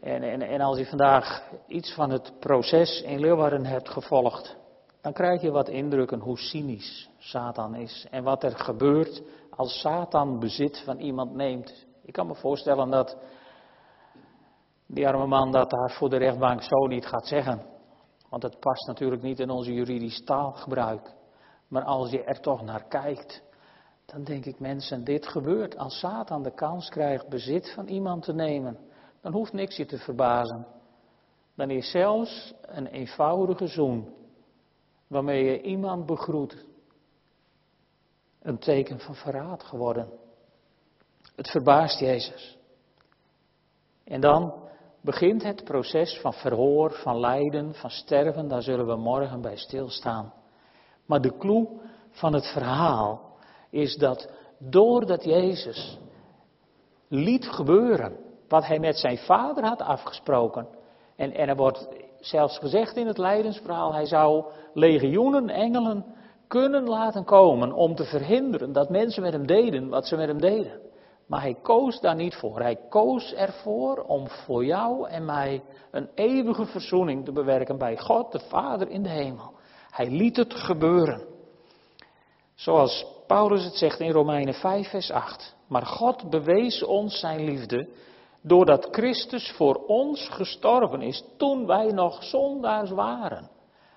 En, 0.02 0.24
en, 0.24 0.42
en 0.42 0.62
als 0.62 0.78
je 0.78 0.86
vandaag 0.86 1.44
iets 1.68 1.94
van 1.94 2.10
het 2.10 2.40
proces 2.40 3.02
in 3.02 3.20
Leeuwarden 3.20 3.66
hebt 3.66 3.90
gevolgd, 3.90 4.58
dan 5.06 5.14
krijg 5.14 5.42
je 5.42 5.52
wat 5.52 5.70
indrukken 5.70 6.20
hoe 6.20 6.38
cynisch 6.38 7.10
Satan 7.18 7.76
is. 7.76 8.08
En 8.12 8.24
wat 8.24 8.44
er 8.44 8.58
gebeurt 8.58 9.22
als 9.50 9.80
Satan 9.80 10.40
bezit 10.40 10.82
van 10.86 10.98
iemand 10.98 11.34
neemt. 11.34 11.86
Ik 12.02 12.14
kan 12.14 12.28
me 12.28 12.36
voorstellen 12.36 12.90
dat 12.90 13.18
die 14.86 15.08
arme 15.08 15.26
man 15.26 15.52
dat 15.52 15.70
daar 15.70 15.92
voor 15.92 16.10
de 16.10 16.18
rechtbank 16.18 16.64
zo 16.64 16.88
niet 16.88 17.06
gaat 17.06 17.28
zeggen. 17.28 17.62
Want 18.30 18.44
het 18.44 18.60
past 18.60 18.88
natuurlijk 18.88 19.22
niet 19.22 19.40
in 19.40 19.50
onze 19.50 19.74
juridisch 19.74 20.24
taalgebruik. 20.24 21.14
Maar 21.68 21.84
als 21.84 22.12
je 22.12 22.24
er 22.24 22.40
toch 22.40 22.62
naar 22.62 22.88
kijkt, 22.88 23.44
dan 24.06 24.24
denk 24.24 24.46
ik 24.46 24.60
mensen, 24.60 25.04
dit 25.04 25.28
gebeurt 25.28 25.78
als 25.78 26.00
Satan 26.00 26.44
de 26.44 26.54
kans 26.54 26.90
krijgt 26.90 27.30
bezit 27.30 27.74
van 27.74 27.88
iemand 27.88 28.24
te 28.24 28.34
nemen. 28.34 28.78
Dan 29.22 29.32
hoeft 29.32 29.54
niks 29.54 29.76
je 29.76 29.86
te 29.86 29.98
verbazen. 29.98 30.68
Dan 31.56 31.70
is 31.70 31.92
zelfs 31.92 32.54
een 32.62 32.88
eenvoudige 32.88 33.68
zoen, 33.68 34.24
waarmee 35.16 35.44
je 35.44 35.62
iemand 35.62 36.06
begroet, 36.06 36.66
een 38.42 38.58
teken 38.58 39.00
van 39.00 39.16
verraad 39.16 39.64
geworden. 39.64 40.10
Het 41.36 41.50
verbaast 41.50 42.00
Jezus. 42.00 42.58
En 44.04 44.22
dan 44.22 44.54
begint 45.02 45.44
het 45.44 45.64
proces 45.64 46.20
van 46.20 46.34
verhoor, 46.34 46.92
van 46.92 47.20
lijden, 47.20 47.76
van 47.76 47.90
sterven. 47.90 48.48
Daar 48.48 48.62
zullen 48.62 48.88
we 48.88 48.96
morgen 48.96 49.42
bij 49.42 49.58
stilstaan. 49.58 50.34
Maar 51.06 51.22
de 51.22 51.38
clue 51.38 51.68
van 52.10 52.34
het 52.34 52.46
verhaal 52.46 53.38
is 53.70 53.96
dat 53.96 54.32
doordat 54.58 55.24
Jezus 55.24 56.00
liet 57.08 57.48
gebeuren 57.48 58.18
wat 58.48 58.66
hij 58.66 58.80
met 58.80 58.98
zijn 58.98 59.18
vader 59.18 59.64
had 59.64 59.82
afgesproken. 59.82 60.68
En, 61.16 61.34
en 61.34 61.50
er 61.50 61.56
wordt 61.56 61.88
zelfs 62.26 62.58
gezegd 62.58 62.96
in 62.96 63.08
het 63.08 63.18
lijdensverhaal, 63.18 63.94
hij 63.94 64.06
zou 64.06 64.46
legioenen 64.74 65.50
engelen 65.50 66.06
kunnen 66.48 66.84
laten 66.88 67.24
komen 67.24 67.74
om 67.74 67.96
te 67.96 68.04
verhinderen 68.04 68.74
dat 68.74 68.90
mensen 68.90 69.22
met 69.22 69.34
hem 69.34 69.48
deden 69.48 69.90
wat 69.90 70.08
ze 70.08 70.16
met 70.16 70.28
hem 70.28 70.42
deden. 70.42 70.80
Maar 71.28 71.42
hij 71.42 71.58
koos 71.62 72.00
daar 72.00 72.16
niet 72.16 72.36
voor. 72.36 72.60
Hij 72.60 72.80
koos 72.90 73.34
ervoor 73.34 73.98
om 73.98 74.28
voor 74.28 74.66
jou 74.66 75.10
en 75.10 75.26
mij 75.26 75.64
een 75.92 76.10
eeuwige 76.16 76.66
verzoening 76.66 77.26
te 77.26 77.32
bewerken 77.32 77.78
bij 77.78 77.98
God, 77.98 78.32
de 78.32 78.40
Vader 78.40 78.90
in 78.90 79.04
de 79.04 79.10
hemel. 79.10 79.54
Hij 79.90 80.10
liet 80.10 80.36
het 80.36 80.54
gebeuren. 80.54 81.22
Zoals 82.56 83.06
Paulus 83.28 83.64
het 83.64 83.76
zegt 83.76 84.00
in 84.00 84.12
Romeinen 84.12 84.54
5, 84.54 84.90
vers 84.90 85.12
8. 85.12 85.56
Maar 85.68 85.86
God 85.86 86.30
bewees 86.30 86.84
ons 86.84 87.20
zijn 87.20 87.44
liefde 87.44 87.90
doordat 88.48 88.88
Christus 88.92 89.52
voor 89.52 89.76
ons 89.88 90.30
gestorven 90.30 91.02
is 91.02 91.24
toen 91.38 91.66
wij 91.66 91.92
nog 91.92 92.24
zondaars 92.24 92.92
waren. 92.92 93.50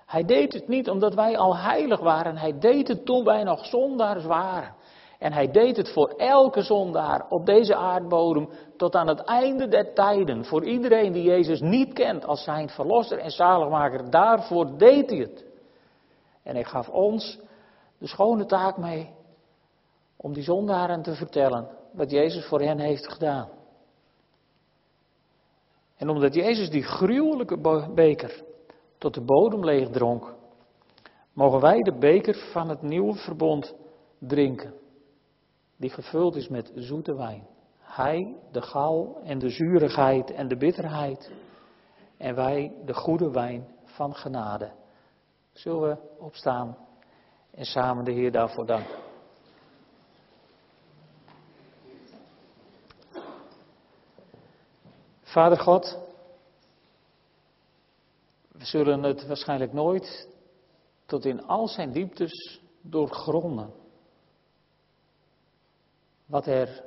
Hij 0.05 0.25
deed 0.25 0.53
het 0.53 0.67
niet 0.67 0.89
omdat 0.89 1.13
wij 1.13 1.37
al 1.37 1.57
heilig 1.57 1.99
waren, 1.99 2.37
hij 2.37 2.59
deed 2.59 2.87
het 2.87 3.05
toen 3.05 3.23
wij 3.23 3.43
nog 3.43 3.65
zondaars 3.65 4.25
waren. 4.25 4.73
En 5.19 5.33
hij 5.33 5.51
deed 5.51 5.77
het 5.77 5.89
voor 5.89 6.09
elke 6.17 6.61
zondaar 6.61 7.25
op 7.29 7.45
deze 7.45 7.75
aardbodem 7.75 8.49
tot 8.77 8.95
aan 8.95 9.07
het 9.07 9.19
einde 9.19 9.67
der 9.67 9.93
tijden. 9.93 10.45
Voor 10.45 10.65
iedereen 10.65 11.11
die 11.11 11.23
Jezus 11.23 11.61
niet 11.61 11.93
kent 11.93 12.25
als 12.25 12.43
zijn 12.43 12.69
verlosser 12.69 13.19
en 13.19 13.31
zaligmaker, 13.31 14.09
daarvoor 14.09 14.77
deed 14.77 15.09
hij 15.09 15.19
het. 15.19 15.45
En 16.43 16.53
hij 16.53 16.63
gaf 16.63 16.89
ons 16.89 17.39
de 17.97 18.07
schone 18.07 18.45
taak 18.45 18.77
mee 18.77 19.09
om 20.17 20.33
die 20.33 20.43
zondaren 20.43 21.01
te 21.01 21.15
vertellen 21.15 21.67
wat 21.91 22.11
Jezus 22.11 22.45
voor 22.45 22.61
hen 22.61 22.79
heeft 22.79 23.11
gedaan. 23.11 23.58
En 25.99 26.09
omdat 26.09 26.33
Jezus 26.33 26.69
die 26.69 26.83
gruwelijke 26.83 27.89
beker 27.93 28.43
tot 28.97 29.13
de 29.13 29.21
bodem 29.21 29.63
leeg 29.63 29.89
dronk, 29.89 30.35
mogen 31.33 31.59
wij 31.59 31.81
de 31.81 31.97
beker 31.97 32.49
van 32.51 32.69
het 32.69 32.81
nieuwe 32.81 33.15
verbond 33.15 33.75
drinken, 34.19 34.73
die 35.77 35.89
gevuld 35.89 36.35
is 36.35 36.47
met 36.47 36.71
zoete 36.75 37.15
wijn. 37.15 37.47
Hij 37.79 38.35
de 38.51 38.61
gal 38.61 39.19
en 39.23 39.39
de 39.39 39.49
zurigheid 39.49 40.31
en 40.31 40.47
de 40.47 40.57
bitterheid, 40.57 41.31
en 42.17 42.35
wij 42.35 42.73
de 42.85 42.93
goede 42.93 43.31
wijn 43.31 43.67
van 43.83 44.15
genade. 44.15 44.71
Zullen 45.51 45.81
we 45.81 45.97
opstaan 46.19 46.77
en 47.51 47.65
samen 47.65 48.05
de 48.05 48.11
Heer 48.11 48.31
daarvoor 48.31 48.65
danken? 48.65 49.08
Vader 55.29 55.59
God, 55.59 55.97
we 58.51 58.65
zullen 58.65 59.03
het 59.03 59.27
waarschijnlijk 59.27 59.73
nooit 59.73 60.29
tot 61.05 61.25
in 61.25 61.45
al 61.45 61.67
zijn 61.67 61.91
dieptes 61.91 62.61
doorgronden. 62.81 63.73
Wat 66.25 66.45
er 66.45 66.83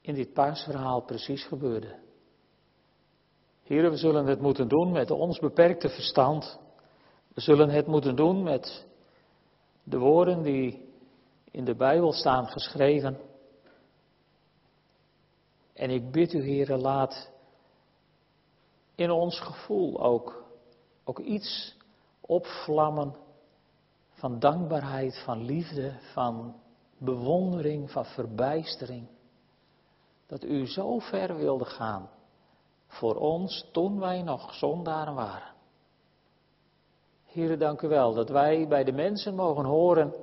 in 0.00 0.14
dit 0.14 0.32
paasverhaal 0.32 1.00
precies 1.00 1.44
gebeurde. 1.44 1.98
Heren, 3.62 3.90
we 3.90 3.96
zullen 3.96 4.26
het 4.26 4.40
moeten 4.40 4.68
doen 4.68 4.92
met 4.92 5.10
ons 5.10 5.38
beperkte 5.38 5.88
verstand. 5.88 6.58
We 7.34 7.40
zullen 7.40 7.68
het 7.68 7.86
moeten 7.86 8.16
doen 8.16 8.42
met 8.42 8.86
de 9.82 9.98
woorden 9.98 10.42
die 10.42 10.88
in 11.50 11.64
de 11.64 11.74
Bijbel 11.74 12.12
staan 12.12 12.46
geschreven. 12.46 13.20
En 15.72 15.90
ik 15.90 16.10
bid 16.10 16.32
u, 16.32 16.42
heren, 16.42 16.80
laat 16.80 17.31
in 19.02 19.10
ons 19.10 19.40
gevoel 19.40 20.00
ook, 20.00 20.44
ook 21.04 21.18
iets 21.18 21.76
opvlammen 22.20 23.16
van 24.10 24.38
dankbaarheid, 24.38 25.22
van 25.24 25.44
liefde, 25.44 25.98
van 26.12 26.54
bewondering, 26.98 27.90
van 27.90 28.04
verbijstering. 28.04 29.08
Dat 30.26 30.44
u 30.44 30.66
zo 30.66 30.98
ver 30.98 31.36
wilde 31.36 31.64
gaan 31.64 32.10
voor 32.86 33.16
ons 33.16 33.68
toen 33.72 34.00
wij 34.00 34.22
nog 34.22 34.54
zondaren 34.54 35.14
waren. 35.14 35.54
Heren, 37.24 37.58
dank 37.58 37.82
u 37.82 37.88
wel 37.88 38.14
dat 38.14 38.28
wij 38.28 38.68
bij 38.68 38.84
de 38.84 38.92
mensen 38.92 39.34
mogen 39.34 39.64
horen 39.64 40.14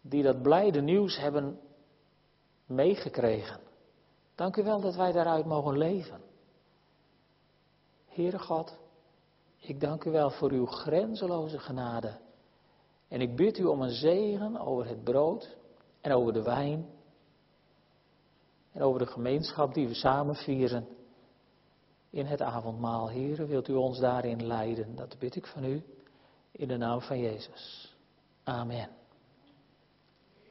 die 0.00 0.22
dat 0.22 0.42
blijde 0.42 0.80
nieuws 0.80 1.18
hebben 1.18 1.60
meegekregen. 2.66 3.60
Dank 4.34 4.56
u 4.56 4.62
wel 4.62 4.80
dat 4.80 4.94
wij 4.94 5.12
daaruit 5.12 5.46
mogen 5.46 5.78
leven. 5.78 6.27
Heere 8.08 8.38
God, 8.38 8.78
ik 9.56 9.80
dank 9.80 10.04
u 10.04 10.10
wel 10.10 10.30
voor 10.30 10.50
uw 10.50 10.66
grenzeloze 10.66 11.58
genade. 11.58 12.18
En 13.08 13.20
ik 13.20 13.36
bid 13.36 13.58
u 13.58 13.64
om 13.64 13.82
een 13.82 13.94
zegen 13.94 14.58
over 14.58 14.86
het 14.86 15.04
brood 15.04 15.56
en 16.00 16.12
over 16.12 16.32
de 16.32 16.42
wijn. 16.42 16.86
En 18.72 18.82
over 18.82 18.98
de 18.98 19.06
gemeenschap 19.06 19.74
die 19.74 19.88
we 19.88 19.94
samen 19.94 20.34
vieren 20.34 20.88
in 22.10 22.26
het 22.26 22.42
avondmaal. 22.42 23.10
Heere, 23.10 23.46
wilt 23.46 23.68
u 23.68 23.74
ons 23.74 23.98
daarin 23.98 24.46
leiden? 24.46 24.96
Dat 24.96 25.18
bid 25.18 25.36
ik 25.36 25.46
van 25.46 25.64
u 25.64 25.82
in 26.50 26.68
de 26.68 26.76
naam 26.76 27.00
van 27.00 27.18
Jezus. 27.18 27.94
Amen. 28.44 28.97